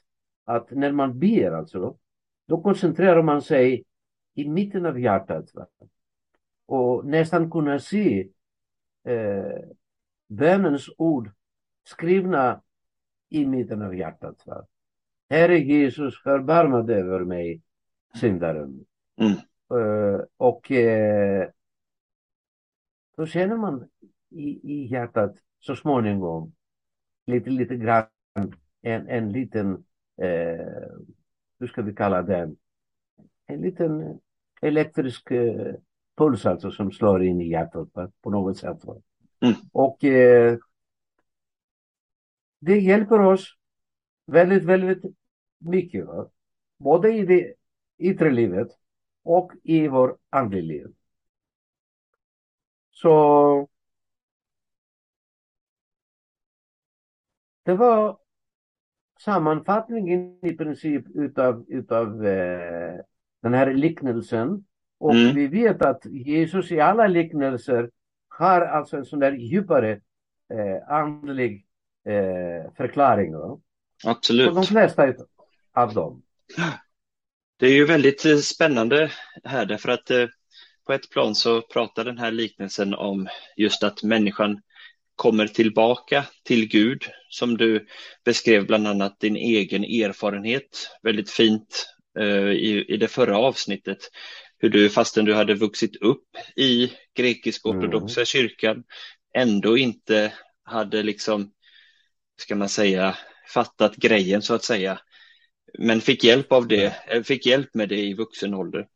[0.45, 1.97] att när man ber alltså,
[2.47, 3.85] då koncentrerar man sig
[4.33, 5.53] i mitten av hjärtat.
[5.53, 5.67] Va?
[6.65, 8.27] Och nästan kunna se
[9.03, 9.69] eh,
[10.27, 11.31] bönens ord
[11.83, 12.61] skrivna
[13.29, 14.43] i mitten av hjärtat.
[14.45, 14.65] Va?
[15.29, 17.61] Herre Jesus, förbarma dig över mig,
[18.15, 18.85] syndaren.
[19.17, 19.37] Mm.
[19.73, 21.45] Uh, och uh,
[23.17, 23.89] då känner man
[24.29, 26.53] i, i hjärtat så småningom
[27.25, 28.05] lite, lite grann
[28.81, 29.71] en, en liten,
[30.23, 30.97] uh,
[31.59, 32.57] hur ska vi kalla den,
[33.45, 34.19] en liten
[34.61, 35.73] elektrisk uh,
[36.17, 37.89] puls alltså som slår in i hjärtat
[38.21, 38.83] på något sätt.
[39.41, 39.55] Mm.
[39.71, 39.97] Och
[42.59, 43.57] det hjälper oss
[44.25, 45.03] väldigt, väldigt
[45.57, 46.05] mycket.
[46.05, 46.29] Va?
[46.77, 47.53] Både i det
[47.97, 48.67] yttre livet
[49.23, 50.87] och i vår andliga liv.
[52.91, 53.67] Så
[57.63, 58.17] det var
[59.19, 62.99] sammanfattningen i princip utav, utav eh,
[63.41, 64.65] den här liknelsen.
[64.97, 65.35] Och Mm.
[65.35, 67.89] vi vet att Jesus i alla liknelser
[68.27, 69.91] har alltså en sån där djupare
[70.49, 71.65] eh, andlig
[72.05, 73.33] eh, förklaring.
[73.33, 73.47] va?
[73.47, 73.59] På
[74.03, 74.67] de Absolut.
[74.67, 75.13] flesta
[75.73, 76.21] av dem.
[77.63, 79.11] Det är ju väldigt eh, spännande
[79.43, 80.27] här därför att eh,
[80.87, 84.61] på ett plan så pratar den här liknelsen om just att människan
[85.15, 87.87] kommer tillbaka till Gud som du
[88.25, 91.87] beskrev bland annat din egen erfarenhet väldigt fint
[92.19, 93.99] eh, i, i det förra avsnittet.
[94.57, 98.83] Hur du fastän du hade vuxit upp i grekisk-ortodoxa kyrkan
[99.37, 101.51] ändå inte hade liksom,
[102.41, 103.17] ska man säga,
[103.53, 104.99] fattat grejen så att säga.
[105.79, 108.87] Men fick hjälp av det, eh, fick hjälp med det i vuxen ålder.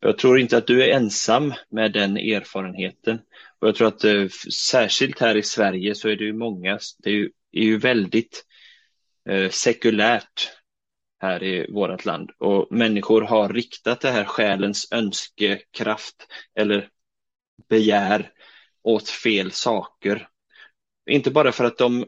[0.00, 3.18] Jag tror inte att du är ensam med den erfarenheten.
[3.58, 7.10] Och jag tror att eh, särskilt här i Sverige så är det ju många, det
[7.10, 8.44] är ju, är ju väldigt
[9.28, 10.50] eh, sekulärt
[11.20, 16.88] här i vårt land och människor har riktat det här själens önskekraft eller
[17.68, 18.30] begär
[18.82, 20.28] åt fel saker.
[21.10, 22.00] Inte bara för att de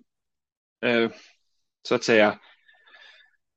[0.85, 1.11] eh,
[1.89, 2.39] så att säga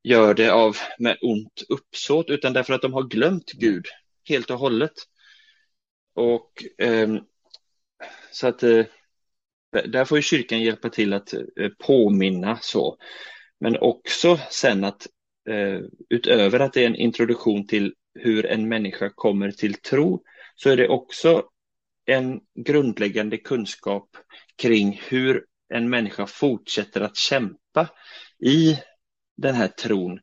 [0.04, 3.86] gör det av med ont uppsåt utan därför att de har glömt Gud
[4.30, 4.94] helt och hållet.
[6.16, 7.20] Och ehm,
[8.32, 8.86] så att eh,
[9.72, 12.98] där får ju kyrkan hjälpa till att eh, påminna så.
[13.60, 15.08] Men också sen att
[15.50, 20.24] eh, utöver att det är en introduktion till hur en människa kommer till tro
[20.56, 21.44] så är det också
[22.06, 24.10] en grundläggande kunskap
[24.56, 27.90] kring hur en människa fortsätter att kämpa
[28.46, 28.78] i
[29.42, 30.20] den här tron.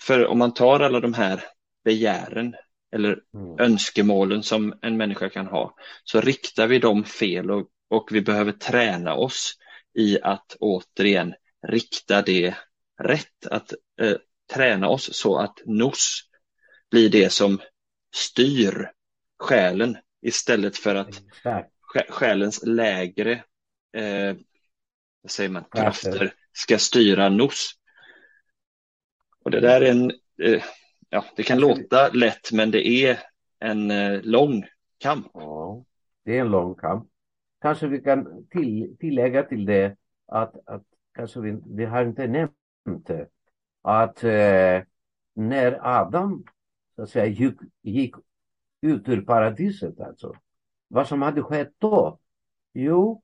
[0.00, 1.44] För om man tar alla de här
[1.84, 2.54] begären
[2.94, 3.58] eller Mm.
[3.60, 8.52] önskemålen som en människa kan ha så riktar vi dem fel och, och vi behöver
[8.52, 9.54] träna oss
[9.94, 11.34] i att återigen
[11.68, 12.54] rikta det
[13.02, 14.16] rätt, att eh,
[14.54, 16.20] träna oss så att nos
[16.90, 17.60] blir det som
[18.14, 18.90] styr
[19.38, 21.22] själen istället för att
[22.08, 23.32] själens lägre
[23.96, 24.36] eh,
[25.28, 27.70] säger man, krafter ska styra nos.
[29.46, 30.10] Och det där är en,
[30.42, 30.62] eh,
[31.10, 33.18] ja, det kan låta lätt men det är
[33.58, 34.64] en eh, lång
[34.98, 35.26] kamp.
[35.34, 35.84] Ja,
[36.24, 37.08] det är en lång kamp.
[37.60, 40.82] Kanske vi kan till, tillägga till det att, att
[41.14, 43.28] kanske vi, vi har inte nämnt det,
[43.82, 44.82] att eh,
[45.34, 46.44] när Adam
[46.96, 48.14] så att säga, gick, gick
[48.80, 50.34] ut ur paradiset, alltså,
[50.88, 52.18] vad som hade skett då?
[52.72, 53.22] Jo,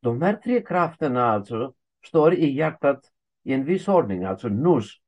[0.00, 1.74] de här tre krafterna alltså
[2.06, 3.00] står i hjärtat
[3.44, 5.01] i en viss ordning, alltså nus.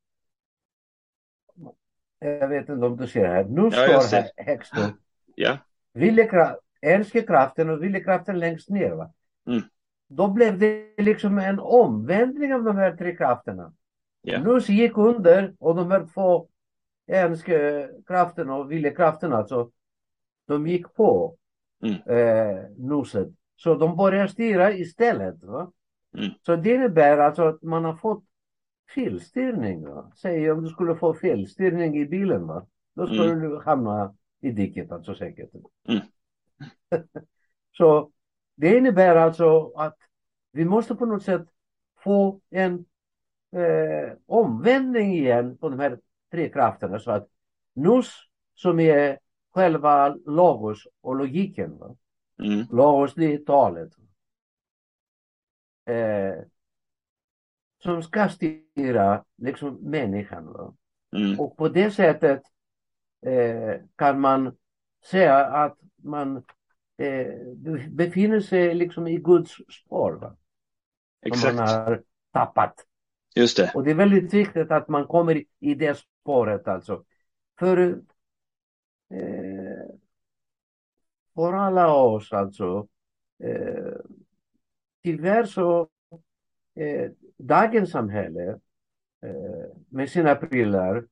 [2.24, 3.44] Jag vet inte om du ser här.
[3.44, 4.94] Nus Ja, står högst upp.
[5.34, 5.58] Ja,
[5.92, 8.90] Viljekraft, älskekraften och viljekraften längst ner.
[8.90, 9.12] Va?
[9.46, 9.62] Mm.
[10.08, 13.72] då blev det liksom en omvändning av de här tre krafterna.
[14.22, 14.40] Ja.
[14.42, 16.48] Nus gick under och de här två
[18.06, 19.70] krafterna och viljekrafterna alltså,
[20.46, 21.36] de gick på
[21.82, 21.94] Mm.
[22.18, 23.28] eh, Nuset.
[23.56, 25.44] Så de började styra istället.
[25.44, 25.72] Va?
[26.18, 26.30] Mm.
[26.46, 28.24] Så det innebär alltså att man har fått
[28.94, 29.88] felstyrning.
[29.88, 30.12] Va?
[30.16, 32.66] Säg om du skulle få felstyrning i bilen, va?
[32.94, 33.50] då skulle Mm.
[33.50, 35.50] du hamna i diket alltså säkert.
[35.88, 36.00] Mm.
[37.76, 38.10] Så
[38.54, 39.96] det innebär alltså att
[40.52, 41.48] vi måste på något sätt
[41.98, 42.84] få en
[43.52, 47.28] eh, omvändning igen på de här tre krafterna så att
[47.74, 48.12] Nus
[48.54, 49.18] som är
[49.54, 51.78] själva logos och logiken.
[51.78, 51.96] Va?
[52.42, 52.66] Mm.
[52.70, 53.92] Logos det är talet.
[55.86, 56.44] Eh,
[57.84, 60.52] som ska styra liksom människan.
[60.52, 60.74] Va?
[61.16, 61.40] Mm.
[61.40, 62.42] Och på det sättet
[63.26, 64.56] eh, kan man
[65.10, 66.36] säga att man
[66.96, 67.34] eh,
[67.90, 70.12] befinner sig liksom i Guds spår.
[70.12, 70.36] Va?
[71.28, 72.86] Som Exakt, man har tappat.
[73.36, 73.72] just det.
[73.74, 77.04] Och det är väldigt viktigt att man kommer i- i det spåret alltså.
[77.58, 78.02] För,
[79.10, 79.94] eh,
[81.34, 82.88] för alla oss alltså.
[83.44, 83.94] Eh,
[85.02, 85.88] tyvärr så
[86.74, 88.48] eh, dagens samhälle
[89.22, 91.06] eh, med sina prylar.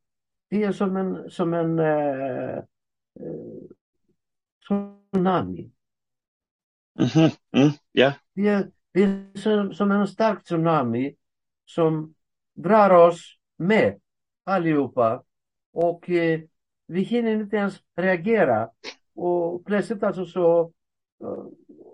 [0.49, 2.57] Det är som en, som en eh,
[3.21, 3.63] eh,
[4.63, 5.73] tsunami.
[6.95, 7.31] Mhm.
[7.57, 7.71] Mm.
[7.93, 11.15] Ja, Det är, det är som, som en stark tsunami
[11.65, 12.15] som
[12.55, 14.01] drar oss med
[14.45, 15.23] allihopa
[15.73, 16.41] och eh,
[16.87, 18.71] vi hinner inte ens reagera.
[19.15, 20.73] Och plötsligt alltså så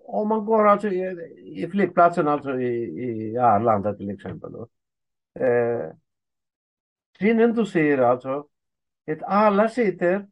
[0.08, 1.00] om man går alltså i,
[1.44, 4.52] i flygplatsen alltså i, i Arlanda till exempel.
[4.52, 4.68] Då,
[5.44, 5.92] eh,
[7.18, 8.46] synen du ser alltså
[9.10, 10.28] att alla sitter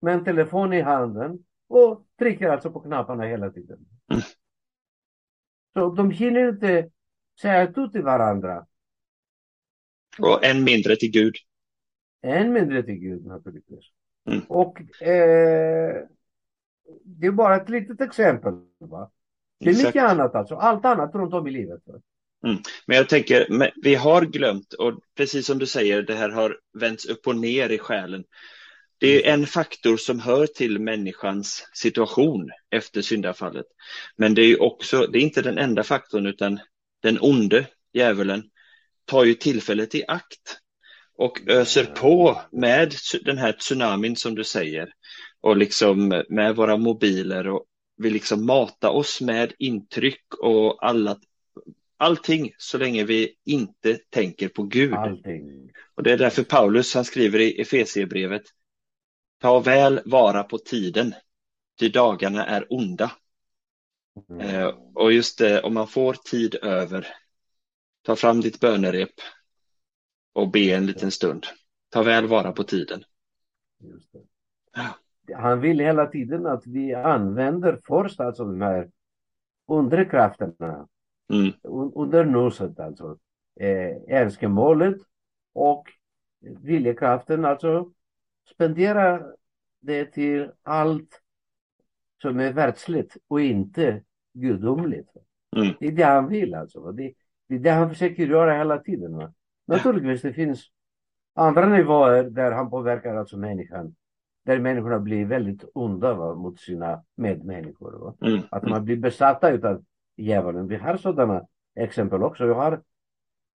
[0.00, 3.78] med en telefon i handen och trycker alltså på knapparna hela tiden.
[4.12, 4.22] Mm.
[5.74, 6.90] Så de hinner inte
[7.40, 8.66] säga du till varandra.
[10.18, 11.34] och än mindre till Gud.
[12.22, 13.84] Än mindre till Gud naturligtvis.
[14.30, 14.40] Mm.
[14.48, 16.04] Och eh,
[17.04, 18.52] det är bara ett litet exempel.
[18.80, 19.10] Va?
[19.60, 19.86] Det är Exakt.
[19.86, 20.54] mycket annat alltså.
[20.54, 21.80] Allt annat runt om i livet.
[21.84, 22.00] Va?
[22.86, 27.06] Men jag tänker, vi har glömt, och precis som du säger, det här har vänts
[27.06, 28.24] upp och ner i själen.
[28.98, 33.66] Det är en faktor som hör till människans situation efter syndafallet.
[34.16, 36.60] Men det är också, det är inte den enda faktorn, utan
[37.02, 38.42] den onde, djävulen,
[39.04, 40.58] tar ju tillfället i akt
[41.16, 42.94] och öser på med
[43.24, 44.88] den här tsunamin som du säger
[45.44, 47.64] och liksom med våra mobiler och
[47.96, 51.18] vill liksom mata oss med intryck och alla,
[51.96, 54.94] allting så länge vi inte tänker på Gud.
[54.94, 55.70] Allting.
[55.94, 58.42] Och det är därför Paulus han skriver i Efesierbrevet
[59.40, 61.14] Ta väl vara på tiden,
[61.78, 63.12] ty dagarna är onda.
[64.30, 64.46] Mm.
[64.46, 67.06] Eh, och just det, om man får tid över,
[68.02, 69.14] ta fram ditt bönerep
[70.32, 71.46] och be en liten stund.
[71.90, 73.04] Ta väl vara på tiden.
[74.72, 74.94] Ja.
[75.34, 78.90] Han vill hela tiden att vi använder först alltså de här
[79.68, 80.88] undre krafterna
[81.32, 83.18] Mm, un- under noset alltså.
[83.60, 84.96] Eh, önskemålet
[85.52, 85.84] och
[86.62, 87.90] viljekraften alltså
[88.54, 89.22] spendera
[89.80, 91.20] det till allt
[92.22, 95.08] som är världsligt och inte gudomligt.
[95.56, 96.92] mm, Det är det han vill alltså.
[96.92, 97.12] Det,
[97.48, 99.16] det är det han försöker göra hela tiden.
[99.16, 99.32] Va?
[99.66, 100.64] Naturligtvis det finns
[101.34, 103.94] andra nivåer där han påverkar alltså människan.
[104.44, 108.14] Där människorna blir väldigt onda va, mot sina medmänniskor.
[108.20, 109.84] Mm, Att mm, man blir besatta utav
[110.16, 110.68] djävulen.
[110.68, 112.46] Vi har sådana exempel också.
[112.46, 112.82] Jag har,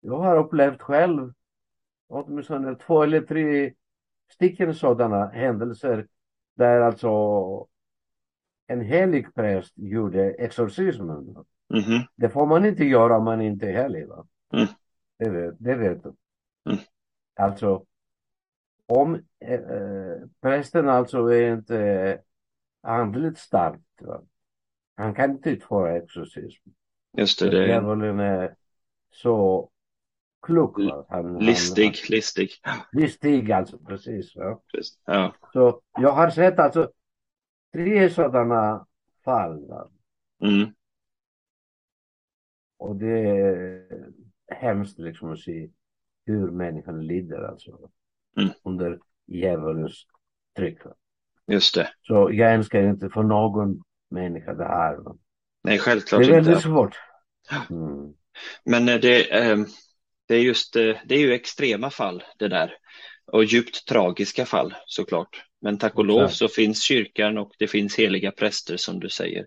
[0.02, 1.34] jag har upplevt själv
[2.08, 3.74] åtminstone två eller tre
[4.34, 6.08] stycken sådana händelser
[6.56, 7.10] där alltså
[8.68, 11.36] en helig präst gjorde exorcismen.
[11.74, 14.08] mhm, Det får man inte göra om man inte är helig.
[14.08, 14.26] Va?
[14.54, 14.68] Mm.
[15.20, 16.14] Det, vet, det vet du.
[16.70, 16.80] Mm.
[17.36, 17.86] Alltså,
[18.88, 22.20] om eh, eh, prästen alltså är inte eh,
[22.82, 24.22] andligt stark, va?
[24.96, 26.70] han kan inte utföra exorcism.
[27.18, 28.56] Just det, Djävulen är
[29.12, 29.70] så
[30.42, 30.78] klok.
[30.80, 31.06] Va?
[31.10, 32.50] Han, listig, listig.
[32.62, 34.36] Han, listig alltså, precis.
[34.36, 34.60] Va?
[34.72, 35.00] Precis.
[35.06, 36.92] Ja, Så jag har sett alltså
[37.74, 38.88] tre sådana
[39.24, 39.68] fall.
[39.68, 39.90] Va?
[40.42, 40.74] mm,
[42.78, 44.12] Och det är
[44.48, 45.70] hemskt liksom att se
[46.26, 47.90] hur människan lider alltså.
[48.38, 48.50] Mm.
[48.64, 50.06] Under djävulens
[50.58, 50.78] tryck.
[51.52, 51.90] Just det.
[52.02, 54.98] Så jag önskar inte för någon människa det här.
[55.64, 56.62] Nej, Det självklart är väldigt inte.
[56.62, 56.96] svårt.
[57.70, 58.14] Mm.
[58.66, 59.58] Men eh, det, eh,
[60.28, 62.74] det är just eh, det är ju extrema fall det där
[63.32, 65.44] och djupt tragiska fall såklart.
[65.62, 66.38] Men tack och lov Exakt.
[66.38, 69.46] så finns kyrkan och det finns heliga präster som du säger.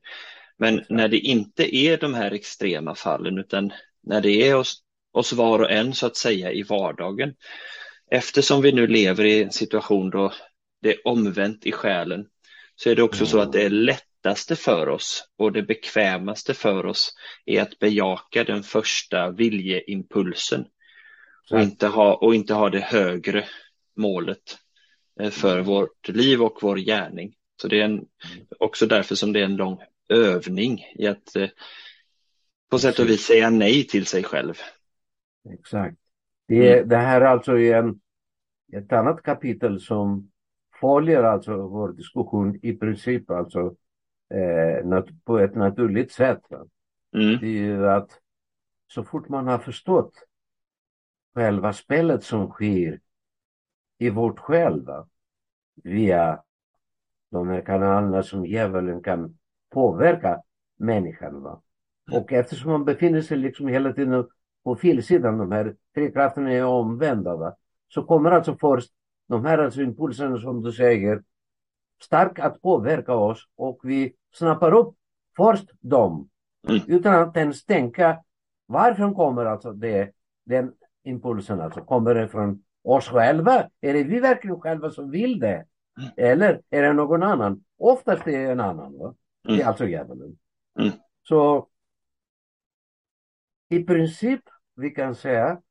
[0.59, 0.91] Men Exakt.
[0.91, 3.73] när det inte är de här extrema fallen utan
[4.03, 4.83] när det är oss,
[5.13, 7.35] oss var och en så att säga i vardagen.
[8.11, 10.33] Eftersom vi nu lever i en situation då
[10.83, 12.27] det är omvänt i själen
[12.77, 13.27] så är det också mm.
[13.27, 18.45] så att det är lättaste för oss och det bekvämaste för oss är att bejaka
[18.45, 20.65] den första viljeimpulsen
[21.51, 23.49] och inte, ha, och inte ha det högre
[23.97, 24.59] målet
[25.21, 25.65] eh, för mm.
[25.65, 27.35] vårt liv och vår gärning.
[27.63, 28.07] Så det är en, mm.
[28.59, 31.49] också därför som det är en lång övning i att eh,
[32.71, 34.55] på sätt och vis säga nej till sig själv.
[35.53, 36.00] Exakt.
[36.51, 36.89] Det, mm.
[36.89, 38.01] det här är alltså en,
[38.73, 40.31] ett annat kapitel som
[40.81, 43.75] följer alltså vår diskussion i princip alltså
[44.35, 46.43] eh, på ett naturligt sätt.
[47.15, 47.39] Mm.
[47.41, 48.11] Det är att
[48.87, 50.13] så fort man har förstått
[51.35, 53.01] själva spelet som sker
[53.99, 55.07] i vårt själva
[55.75, 56.43] via
[57.31, 59.39] de här kanalerna som djävulen kan
[59.69, 60.43] påverka
[60.77, 61.43] människan.
[61.43, 61.63] Va?
[62.13, 64.15] Och eftersom man befinner sig liksom hela tiden
[64.65, 67.55] på fel sidan, de här tre krafterna är omvända, va?
[67.89, 68.91] så kommer alltså först
[69.29, 71.23] de här alltså impulserna som du säger
[72.03, 74.95] starkt att påverka oss och vi snappar upp
[75.37, 76.29] först dem
[76.69, 76.81] mm.
[76.87, 78.23] utan att ens tänka
[78.67, 80.11] varifrån kommer alltså det,
[80.45, 80.73] den
[81.05, 81.81] impulsen alltså?
[81.81, 83.69] Kommer det från oss själva?
[83.81, 85.65] Är det vi verkligen själva som vill det?
[85.99, 86.11] Mm.
[86.17, 87.65] Eller är det någon annan?
[87.79, 88.99] Oftast är det en annan.
[88.99, 89.15] Va?
[89.43, 89.69] Det är mm.
[89.69, 90.37] alltså djävulen.
[90.79, 90.93] Mm.
[91.23, 91.69] Så
[93.71, 94.41] i princip
[94.75, 95.63] vi kan säga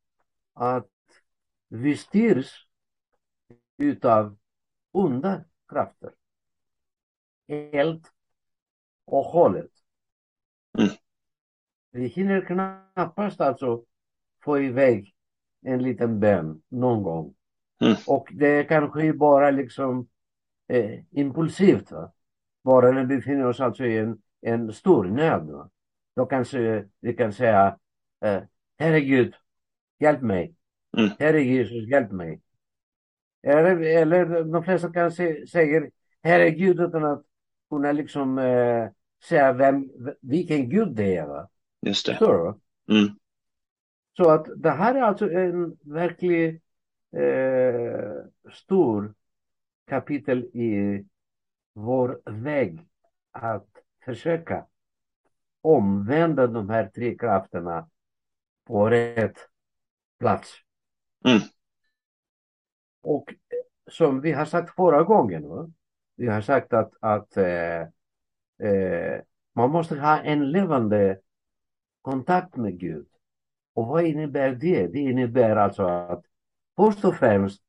[0.53, 0.89] att
[1.67, 2.67] vi styrs
[3.77, 4.37] utav
[4.91, 6.11] onda krafter.
[7.47, 8.11] Helt
[9.05, 9.71] och hållet.
[10.77, 10.89] Mm.
[11.91, 13.83] Vi hinner knappast alltså
[14.43, 15.15] få iväg
[15.61, 17.35] en liten bön någon gång.
[17.81, 17.95] Mm.
[18.07, 20.07] Och det kanske bara liksom
[20.67, 21.91] eh, impulsivt.
[21.91, 22.11] Va?
[22.63, 25.49] Bara när vi befinner oss alltså i en, en stor nöd.
[25.49, 25.69] Va?
[26.15, 27.77] Då kanske vi kan säga
[28.25, 28.41] eh,
[28.77, 29.33] Herregud,
[29.99, 30.55] hjälp mig.
[30.97, 31.09] Mm.
[31.19, 32.41] Herre Jesus, hjälp mig.
[33.43, 35.91] Eller, eller de flesta kanske säger
[36.23, 37.25] Herregud utan att
[37.69, 38.89] kunna liksom eh,
[39.23, 39.89] säga vem,
[40.21, 41.27] vilken Gud det är.
[41.27, 41.49] Va?
[41.81, 42.17] Just det.
[42.17, 42.59] Så,
[42.89, 43.07] mm.
[44.17, 46.61] så att det här är alltså en verklig
[47.11, 49.13] eh, stor
[49.87, 51.05] kapitel i
[51.73, 52.87] vår väg
[53.31, 53.67] att
[54.05, 54.65] försöka
[55.61, 57.89] omvända de här tre krafterna
[58.69, 59.37] på rätt
[60.19, 60.53] plats.
[61.25, 61.41] Mm.
[63.01, 63.33] Och
[63.91, 65.69] som vi har sagt förra gången, va?
[66.15, 67.81] vi har sagt att, att eh,
[68.69, 69.21] eh,
[69.53, 71.19] man måste ha en levande
[72.01, 73.07] kontakt med Gud.
[73.73, 74.87] Och vad innebär det?
[74.87, 76.25] Det innebär alltså att
[76.75, 77.63] först och främst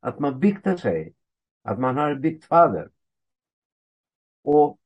[0.00, 1.14] att man biktar sig,
[1.62, 2.90] att man har en biktfader.
[4.42, 4.78] Och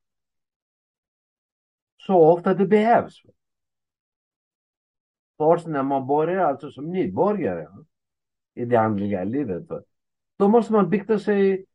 [1.96, 3.22] så ofta det behövs.
[5.38, 7.68] Först när man börjar alltså som nybörjare
[8.54, 9.68] i det andliga livet.
[10.36, 11.66] Då måste man bikta sig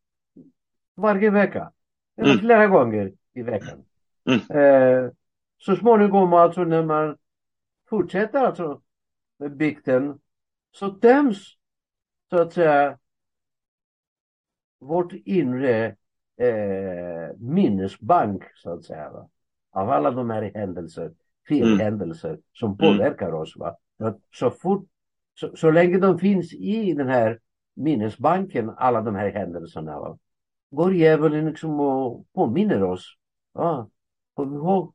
[0.96, 1.72] varje vecka.
[2.18, 2.40] Eller mm.
[2.40, 3.86] flera gånger i veckan.
[4.26, 4.62] Mm.
[4.62, 5.12] Eh,
[5.58, 7.18] så småningom alltså när man
[7.90, 8.82] fortsätter alltså
[9.38, 10.20] med bikten
[10.72, 11.58] så döms
[12.30, 12.98] så att säga
[14.80, 15.86] vårt inre
[16.38, 19.10] eh, minnesbank så att säga.
[19.10, 19.30] Va?
[19.72, 21.14] Av alla de här händelser,
[21.48, 22.42] felhändelser mm.
[22.54, 23.54] som påverkar oss.
[23.58, 23.76] Va?
[24.34, 24.88] Så fort
[25.34, 27.40] så, så länge de finns i den här
[27.76, 30.18] minnesbanken, alla de här händelserna, va?
[30.72, 33.06] går djävulen liksom och påminner oss.
[33.54, 33.90] Ja,
[34.34, 34.94] kom ihåg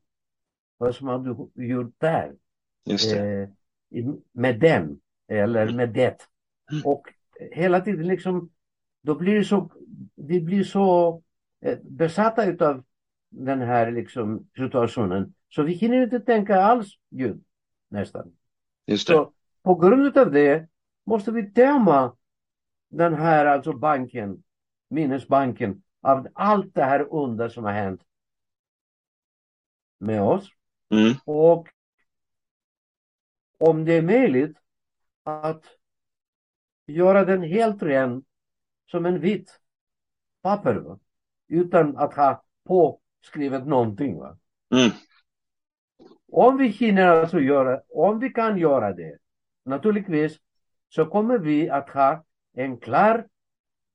[0.77, 2.35] vad som har du gjort där.
[2.89, 3.49] Eh,
[4.31, 6.27] med den, eller med det.
[6.71, 6.83] Mm.
[6.85, 7.13] Och
[7.51, 8.49] hela tiden liksom,
[9.01, 9.71] då blir det så,
[10.15, 11.21] vi blir så
[11.61, 12.83] eh, besatta av
[13.29, 15.33] den här liksom situationen.
[15.49, 17.43] Så vi hinner inte tänka alls Gud,
[17.89, 18.35] nästan.
[18.85, 19.13] Just det.
[19.13, 20.67] Så på grund av det
[21.03, 22.15] måste vi döma
[22.89, 24.43] den här alltså banken,
[24.89, 28.01] minnesbanken, av allt det här under som har hänt
[29.97, 30.49] med oss.
[30.89, 31.13] Mm.
[31.25, 31.67] Och
[33.57, 34.57] om det är möjligt
[35.23, 35.65] att
[36.85, 38.23] göra den helt ren
[38.91, 39.59] som en vit
[40.41, 40.75] papper.
[40.75, 40.99] Va?
[41.47, 44.19] Utan att ha påskrivet någonting.
[44.19, 44.37] Va?
[44.71, 44.91] Mm.
[46.31, 49.17] Om vi hinner alltså göra, om vi kan göra det,
[49.65, 50.37] naturligtvis
[50.89, 52.23] så kommer vi att ha
[52.53, 53.27] en klar,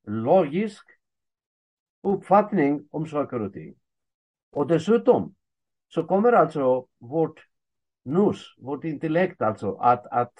[0.05, 0.85] logisk
[2.01, 3.75] uppfattning om saker och ting.
[4.51, 5.35] Och dessutom
[5.87, 7.47] så kommer alltså vårt
[8.03, 10.33] nus, vårt intellekt alltså att, att,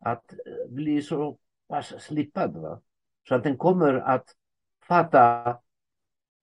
[0.00, 1.38] att eh, bli så
[1.68, 2.56] pass slipad.
[2.56, 2.80] Va?
[3.28, 4.34] Så att den kommer att
[4.82, 5.56] fatta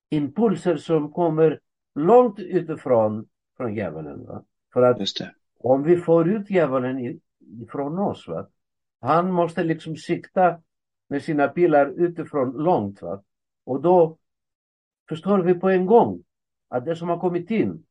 [0.09, 1.59] impulser som kommer
[1.95, 3.27] långt utifrån
[3.57, 4.25] från djävulen.
[4.25, 4.43] Va?
[4.73, 4.97] För att
[5.59, 8.47] om vi får ut djävulen ifrån oss, va?
[9.01, 10.61] han måste liksom sikta
[11.07, 13.01] med sina pilar utifrån långt.
[13.01, 13.23] Va?
[13.63, 14.17] Och då
[15.09, 16.23] förstår vi på en gång
[16.67, 17.83] att det som har kommit in,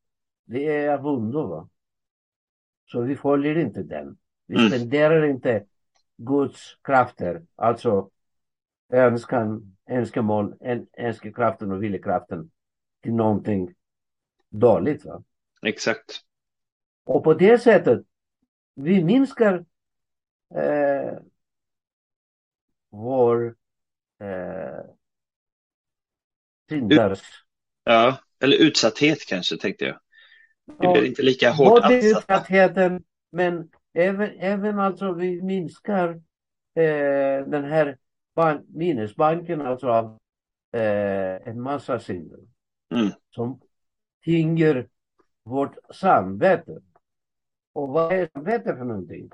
[0.45, 1.47] det är av ondo.
[1.47, 1.69] Va?
[2.87, 4.17] Så vi följer inte den.
[4.47, 4.69] Vi Mm.
[4.69, 5.65] spenderar inte
[6.17, 8.11] Guds krafter, alltså
[8.93, 12.51] önskan, önskemål, en- önskekraften och viljekraften
[13.03, 13.75] till någonting
[14.51, 15.05] dåligt.
[15.05, 15.23] Va?
[15.67, 16.21] Exakt.
[17.05, 18.03] Och på det sättet,
[18.75, 19.65] vi minskar
[20.55, 21.19] eh,
[22.91, 23.57] vår
[24.21, 24.81] eh,
[26.69, 27.23] syndars...
[27.85, 29.99] Ja, eller utsatthet kanske tänkte jag.
[30.81, 36.09] Ja, blir inte lika hårt Både utsattheten, men även, även alltså vi minskar
[36.75, 37.99] eh, den här
[38.35, 40.19] bank, minnesbanken alltså av
[40.73, 42.39] eh, en massa synder
[42.95, 43.11] Mm.
[43.31, 43.61] som
[44.25, 44.89] tynger
[45.47, 46.81] vårt samvete.
[47.73, 49.31] Och vad är samvete för någonting?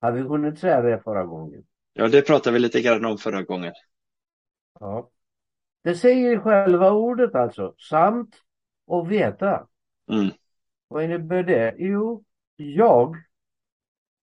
[0.00, 1.64] Har vi hunnit säga det förra gången?
[1.92, 3.72] Ja, det pratade vi lite grann om förra gången.
[4.80, 5.10] Ja.
[5.82, 8.36] Det säger själva ordet alltså, samt
[8.86, 9.66] och veta.
[10.10, 10.30] Mm.
[10.88, 11.74] Vad innebär det?
[11.78, 12.24] Jo,
[12.56, 13.16] jag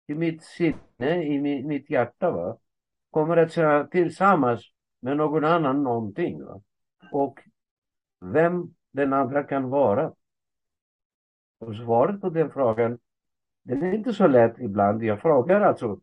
[0.06, 2.58] i mitt sinne, i mi- mitt hjärta, va,
[3.10, 4.62] kommer att säga tillsammans
[5.00, 6.44] med någon annan någonting.
[6.44, 6.62] Va?
[7.12, 7.40] Och
[8.20, 10.12] vem den andra kan vara.
[11.64, 12.98] Och svaret på den frågan,
[13.62, 15.02] den är inte så lätt ibland.
[15.02, 16.00] Jag frågar alltså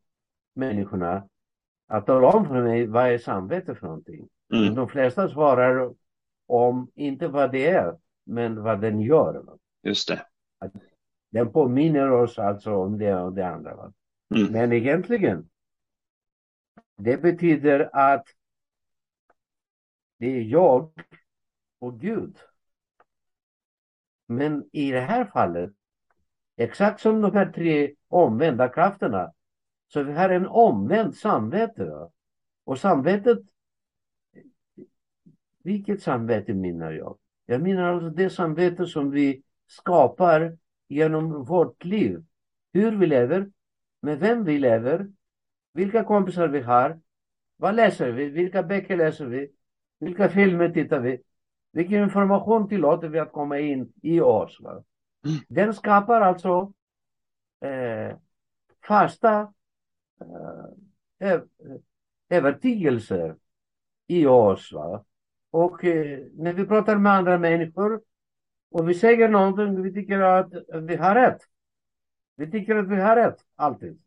[0.53, 1.27] människorna
[1.87, 4.29] att tala om för mig vad är samvete för någonting.
[4.53, 4.75] Mm.
[4.75, 5.93] De flesta svarar
[6.45, 9.43] om inte vad det är, men vad den gör.
[9.83, 10.25] Just det.
[11.29, 13.75] Den påminner oss alltså om det och det andra.
[13.75, 13.93] Va?
[14.35, 14.51] Mm.
[14.51, 15.49] Men egentligen,
[16.97, 18.25] det betyder att
[20.17, 20.91] det är jag
[21.79, 22.37] och Gud.
[24.31, 25.71] Men i det här fallet,
[26.57, 29.33] exakt som de här tre omvända krafterna,
[29.87, 31.85] så vi har en omvänd samvete.
[31.85, 32.11] Va?
[32.63, 33.39] Och samvetet,
[35.63, 37.17] vilket samvete menar jag?
[37.45, 40.57] Jag menar alltså det samvete som vi skapar
[40.87, 42.23] genom vårt liv.
[42.73, 43.51] Hur vi lever,
[44.01, 45.07] med vem vi lever,
[45.73, 46.99] vilka kompisar vi har,
[47.57, 49.51] vad läser vi, vilka böcker läser vi,
[49.99, 51.21] vilka filmer tittar vi,
[51.71, 54.57] vilken information tillåter vi att komma in i oss.
[54.61, 54.71] Va?
[54.71, 55.37] Mm.
[55.47, 56.73] Den skapar alltså
[57.61, 58.17] eh,
[58.87, 59.53] fasta
[60.21, 61.49] eh, öv-
[62.29, 63.35] övertygelser
[64.07, 64.71] i oss.
[64.73, 65.05] Va?
[65.51, 68.01] Och eh, när vi pratar med andra människor
[68.71, 71.41] och vi säger någonting, vi tycker att vi har rätt.
[72.35, 74.01] Vi tycker att vi har rätt, alltid.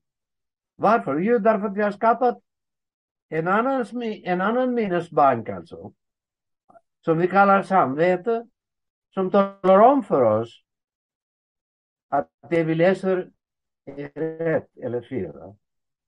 [0.76, 1.18] Varför?
[1.18, 2.38] Jo, därför att vi har skapat
[3.28, 5.92] en annan, en annan minnesbank alltså.
[7.04, 8.46] Som vi kallar samvete.
[9.14, 10.64] Som talar om för oss
[12.08, 13.30] att det vi läser
[13.84, 15.36] är rätt eller fel.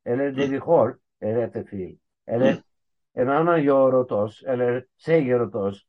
[0.05, 1.97] Eller det vi har är rätt eller fel.
[2.27, 2.63] Eller Mm.
[3.13, 5.87] en annan gör åt oss eller säger åt oss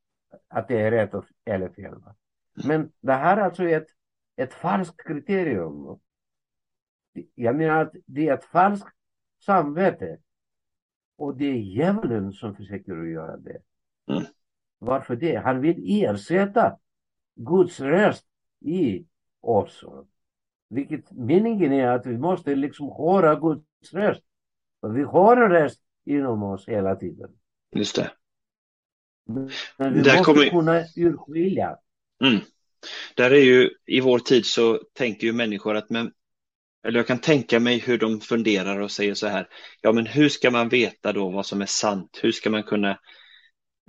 [0.47, 1.13] att det är rätt
[1.45, 1.95] eller fel.
[1.95, 2.15] va?
[2.65, 3.87] Men det här är alltså ett,
[4.35, 5.99] ett falskt kriterium.
[7.35, 8.95] Jag menar att det är ett falskt
[9.39, 10.17] samvete.
[11.15, 13.61] Och det är djävulen som försöker att göra det.
[14.80, 15.36] Varför det?
[15.36, 16.78] Han vill ersätta
[17.36, 18.25] Guds röst
[18.65, 19.05] i
[19.41, 19.84] oss.
[20.69, 24.23] Vilket meningen är att vi måste liksom höra Guds röst.
[24.82, 27.30] För vi har en röst inom oss hela tiden.
[27.75, 28.11] Just det.
[29.78, 31.78] Men vi Där måste kommer- kunna urskilja.
[32.23, 32.39] Mm.
[33.15, 36.11] Där är ju, i vår tid så tänker ju människor att, men,
[36.84, 39.47] eller jag kan tänka mig hur de funderar och säger så här,
[39.82, 42.19] ja men hur ska man veta då vad som är sant?
[42.21, 42.99] Hur ska man kunna,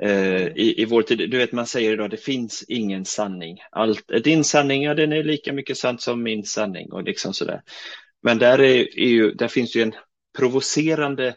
[0.02, 3.58] Eh, i, i vår tid, du vet man säger idag, det finns ingen sanning.
[3.70, 7.34] Allt, eh, din sanning, ja den är lika mycket sant som min sanning och liksom
[7.34, 7.62] sådär.
[8.22, 9.94] Men där, är, är ju, där finns ju en
[10.38, 11.36] provocerande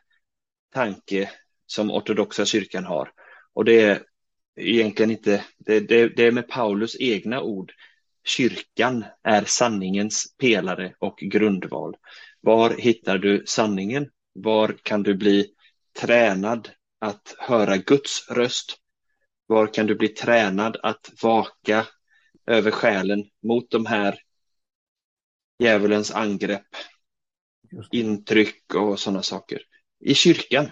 [0.73, 1.29] tanke
[1.65, 3.11] som ortodoxa kyrkan har.
[3.53, 4.01] Och det är
[4.55, 7.73] egentligen inte, det, det, det är med Paulus egna ord.
[8.23, 11.95] Kyrkan är sanningens pelare och grundval.
[12.41, 14.09] Var hittar du sanningen?
[14.33, 15.47] Var kan du bli
[15.99, 16.69] tränad
[17.01, 18.77] att höra Guds röst?
[19.45, 21.87] Var kan du bli tränad att vaka
[22.45, 24.19] över själen mot de här
[25.59, 26.67] djävulens angrepp,
[27.91, 29.61] intryck och sådana saker?
[29.99, 30.65] I kyrkan.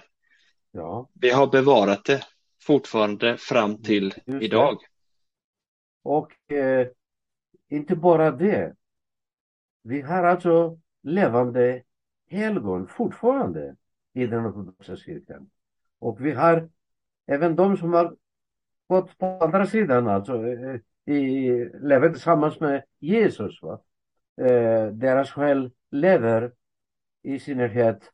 [0.72, 1.10] Ja.
[1.14, 2.26] Vi har bevarat det
[2.62, 4.46] fortfarande fram till Just det.
[4.46, 4.78] idag.
[6.04, 6.88] Och eh,
[7.70, 8.76] inte bara det.
[9.82, 11.84] Vi har alltså levande
[12.28, 13.76] helgon fortfarande
[14.14, 15.50] i den ortodoxa kyrkan.
[16.00, 16.70] Och vi har
[17.26, 18.16] även de som har
[18.88, 20.80] gått på andra sidan, alltså eh,
[21.16, 23.62] i, lever tillsammans med Jesus.
[23.62, 23.82] Va?
[24.42, 26.52] Eh, deras själ lever
[27.24, 28.12] i synnerhet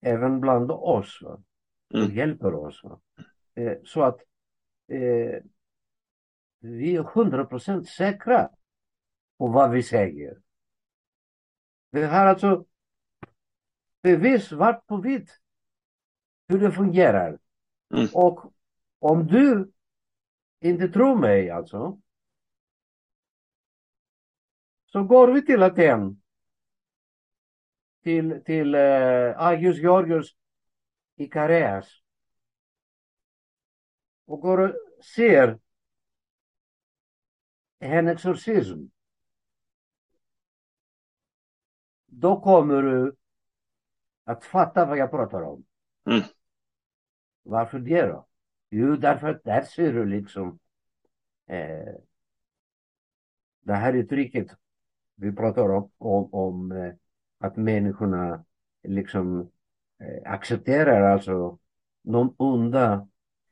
[0.00, 1.18] även bland oss.
[1.22, 1.42] Va?
[1.90, 2.16] Och Mm.
[2.16, 2.84] hjälper oss.
[2.84, 3.00] Va?
[3.54, 4.20] Eh, så att
[4.88, 5.42] eh,
[6.60, 8.50] vi är hundra procent säkra
[9.38, 10.36] på vad vi säger.
[11.90, 12.64] Vi har alltså
[14.02, 15.30] bevis svart på vitt
[16.48, 17.38] hur det fungerar.
[17.94, 18.08] Mm.
[18.14, 18.52] Och
[18.98, 19.72] om du
[20.60, 22.00] inte tror mig alltså
[24.86, 26.22] så går vi till Aten
[28.02, 30.36] till, till eh, Agios Georgios
[31.16, 32.02] i Kareas
[34.24, 34.74] och går och
[35.04, 35.58] ser
[37.78, 38.86] en exorcism.
[42.06, 43.16] Då kommer du
[44.24, 45.64] att fatta vad jag pratar om.
[46.06, 46.22] Mm.
[47.48, 48.26] Varför det då?
[48.70, 50.58] Jo, därför att där ser du liksom
[51.46, 51.94] eh,
[53.60, 54.46] det här uttrycket
[55.16, 56.92] vi pratar om, om, om eh,
[57.38, 58.44] att människorna
[58.82, 59.50] liksom
[60.00, 61.58] eh, accepterar alltså
[62.02, 63.08] de onda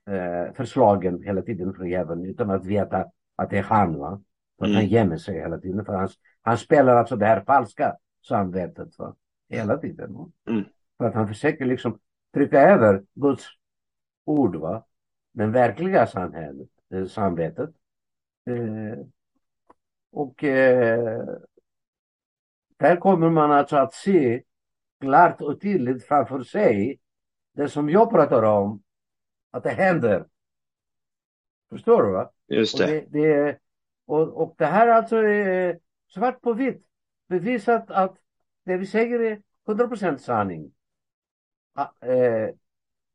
[0.06, 3.98] eh, förslagen hela tiden från djävulen utan att veta att det är han.
[3.98, 4.22] Va?
[4.58, 4.76] För Mm.
[4.76, 5.84] han gömmer sig hela tiden.
[5.84, 6.08] För han,
[6.42, 7.96] han spelar alltså det här falska
[8.28, 9.14] samvetet va?
[9.48, 10.14] hela tiden.
[10.14, 10.30] Va?
[10.48, 10.64] Mm.
[10.98, 11.98] För att han försöker liksom
[12.34, 13.44] trycka över Guds
[14.26, 14.84] ord, va?
[15.32, 17.70] den verkliga samhället, eh, samvetet.
[18.46, 19.06] Eh,
[20.10, 21.26] och eh,
[22.76, 24.42] där kommer man alltså att se
[25.00, 27.00] klart och tydligt framför sig
[27.52, 28.82] det som jag pratar om,
[29.50, 30.26] att det händer.
[31.70, 32.12] Förstår du?
[32.12, 32.30] va?
[32.48, 33.00] Just Och det.
[33.00, 33.58] det, det,
[34.06, 36.86] och, och det här alltså är svart på vitt
[37.28, 38.16] bevisat att
[38.64, 40.72] det vi säger är 100% sanning.
[41.74, 42.50] Ah, eh,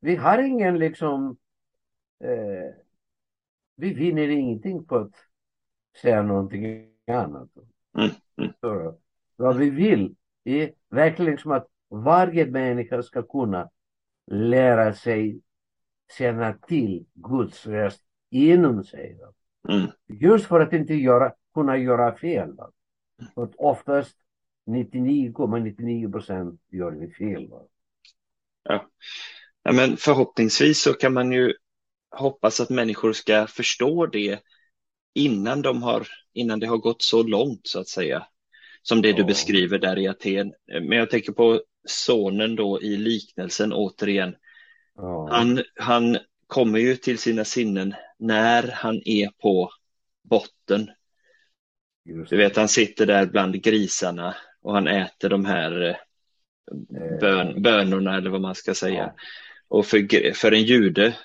[0.02, 1.38] vi har ingen liksom,
[2.20, 2.76] eh,
[3.76, 5.16] vi vinner ingenting på att
[6.02, 7.50] säga någonting annat.
[7.98, 8.54] Mm, mm.
[8.62, 8.98] Så,
[9.36, 13.70] vad vi vill är verkligen som att varje människa ska kunna
[14.28, 15.42] lära sig
[16.18, 19.20] känna till Guds röst inom sig.
[19.70, 19.88] Mm.
[20.08, 22.54] Just för att inte göra, kunna göra fel.
[22.54, 22.72] Va?
[23.36, 24.18] För att oftast
[24.66, 27.50] 99,99 procent gör vi fel.
[27.50, 27.62] Va?
[28.64, 28.90] Ja,
[29.64, 31.54] men förhoppningsvis så kan man ju
[32.16, 34.40] hoppas att människor ska förstå det
[35.14, 38.28] innan de har, innan det har gått så långt så att säga.
[38.84, 39.28] Som det du Ja.
[39.28, 40.54] beskriver där i Aten.
[40.68, 44.36] Men jag tänker på sonen då i liknelsen återigen.
[44.96, 49.70] Ja, Han, han kommer ju till sina sinnen när han är på
[50.24, 50.90] botten.
[52.30, 55.96] Du vet, han sitter där bland grisarna och han äter de här eh,
[57.20, 58.98] bön, bönorna eller vad man ska säga.
[58.98, 59.16] Ja.
[59.72, 61.18] Och för, för en jude,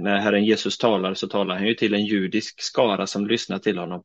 [0.00, 3.78] när Herren Jesus talar så talar han ju till en judisk skara som lyssnar till
[3.78, 4.02] honom.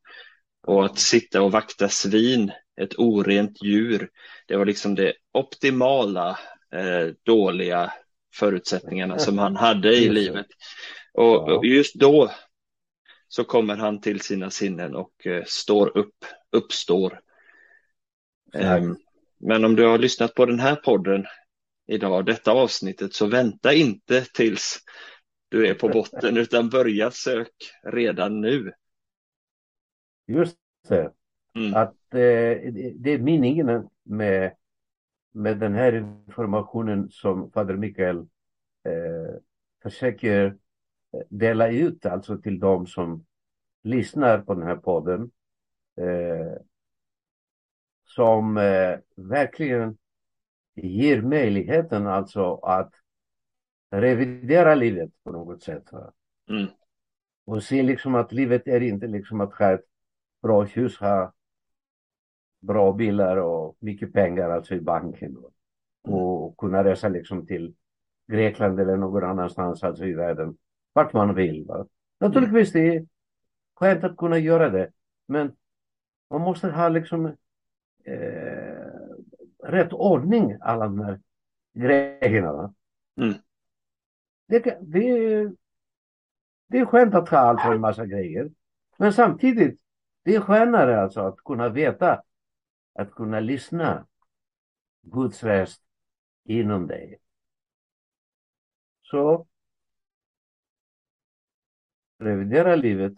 [0.67, 2.51] Och att sitta och vakta svin,
[2.81, 4.09] ett orent djur,
[4.47, 6.39] det var liksom det optimala
[6.73, 7.93] eh, dåliga
[8.35, 10.47] förutsättningarna som han hade i livet.
[11.13, 12.31] Och, och just då
[13.27, 17.19] så kommer han till sina sinnen och eh, står upp, uppstår.
[18.53, 18.97] Ehm,
[19.39, 21.25] men om du har lyssnat på den här podden
[21.91, 24.77] idag, detta avsnittet, så vänta inte tills
[25.49, 28.73] du är på botten utan börja sök redan nu.
[30.27, 31.11] Just det.
[31.55, 31.73] Mm.
[31.75, 34.55] Att eh, det- är meningen med,
[35.31, 35.93] med den här
[36.27, 38.17] informationen som Fader Mikael
[38.83, 39.35] eh,
[39.83, 43.25] försöker eh, dela ut alltså till de som
[43.83, 45.31] lyssnar på den här podden.
[45.97, 46.61] Eh,
[48.05, 49.97] som eh, verkligen
[50.87, 52.93] ger möjligheten alltså att
[53.91, 55.83] revidera livet på något sätt.
[56.49, 56.67] Mm.
[57.45, 59.85] Och se liksom att livet är inte liksom att ha ett
[60.41, 61.33] bra hus, ha
[62.59, 65.35] bra bilar och mycket pengar alltså i banken.
[65.41, 65.49] va.
[66.03, 67.75] Och kunna resa liksom till
[68.27, 70.57] Grekland eller någon annanstans alltså i världen.
[70.93, 71.65] Vart man vill.
[71.65, 71.85] Va?
[72.19, 73.05] Naturligtvis det är
[73.75, 74.91] skönt att kunna göra det.
[75.27, 75.51] Men
[76.29, 77.25] man måste ha liksom
[78.03, 78.60] eh,
[79.63, 81.19] rätt ordning alla de här
[81.73, 82.73] grejerna.
[83.17, 83.33] Mm.
[84.47, 85.55] Det, det, är-
[86.67, 88.51] det är skönt att ha alltså en massa grejer.
[88.97, 89.81] Men samtidigt,
[90.23, 92.23] det är skönare alltså att kunna veta,
[92.93, 94.07] att kunna lyssna
[95.01, 95.81] Guds röst
[96.43, 97.19] inom dig.
[99.01, 99.47] Så
[102.19, 103.13] revidera livet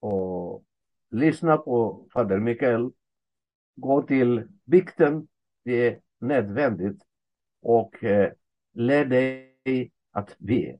[0.00, 0.64] och
[1.10, 2.90] lyssna på Fader Mikael.
[3.76, 5.28] Gå till bikten,
[5.64, 7.02] det är nödvändigt.
[7.62, 8.32] Och eh,
[8.72, 10.78] lär dig att be.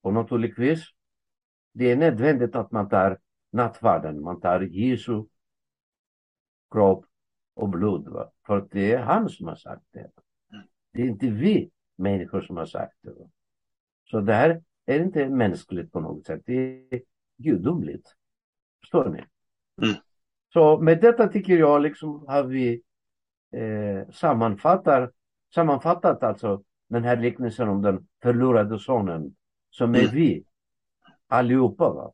[0.00, 0.84] Och naturligtvis
[1.72, 3.18] det är nödvändigt att man tar
[3.50, 5.24] nattvarden, man tar Jesu
[6.70, 7.06] kropp
[7.54, 8.08] och blod.
[8.08, 8.32] Va?
[8.46, 10.10] För det är han som har sagt det.
[10.92, 13.10] Det är inte vi människor som har sagt det.
[13.10, 13.30] Va?
[14.04, 16.42] Så det här är inte mänskligt på något sätt.
[16.46, 17.02] Det är
[17.36, 18.16] gudomligt.
[18.80, 19.24] Förstår ni?
[19.86, 20.02] Mm.
[20.52, 22.82] Så med detta tycker jag liksom har vi
[23.52, 25.10] eh, sammanfattar,
[25.54, 29.34] sammanfattat alltså den här liknelsen om den förlorade sonen
[29.70, 30.44] som är vi
[31.28, 31.88] allihopa.
[31.88, 32.12] Va?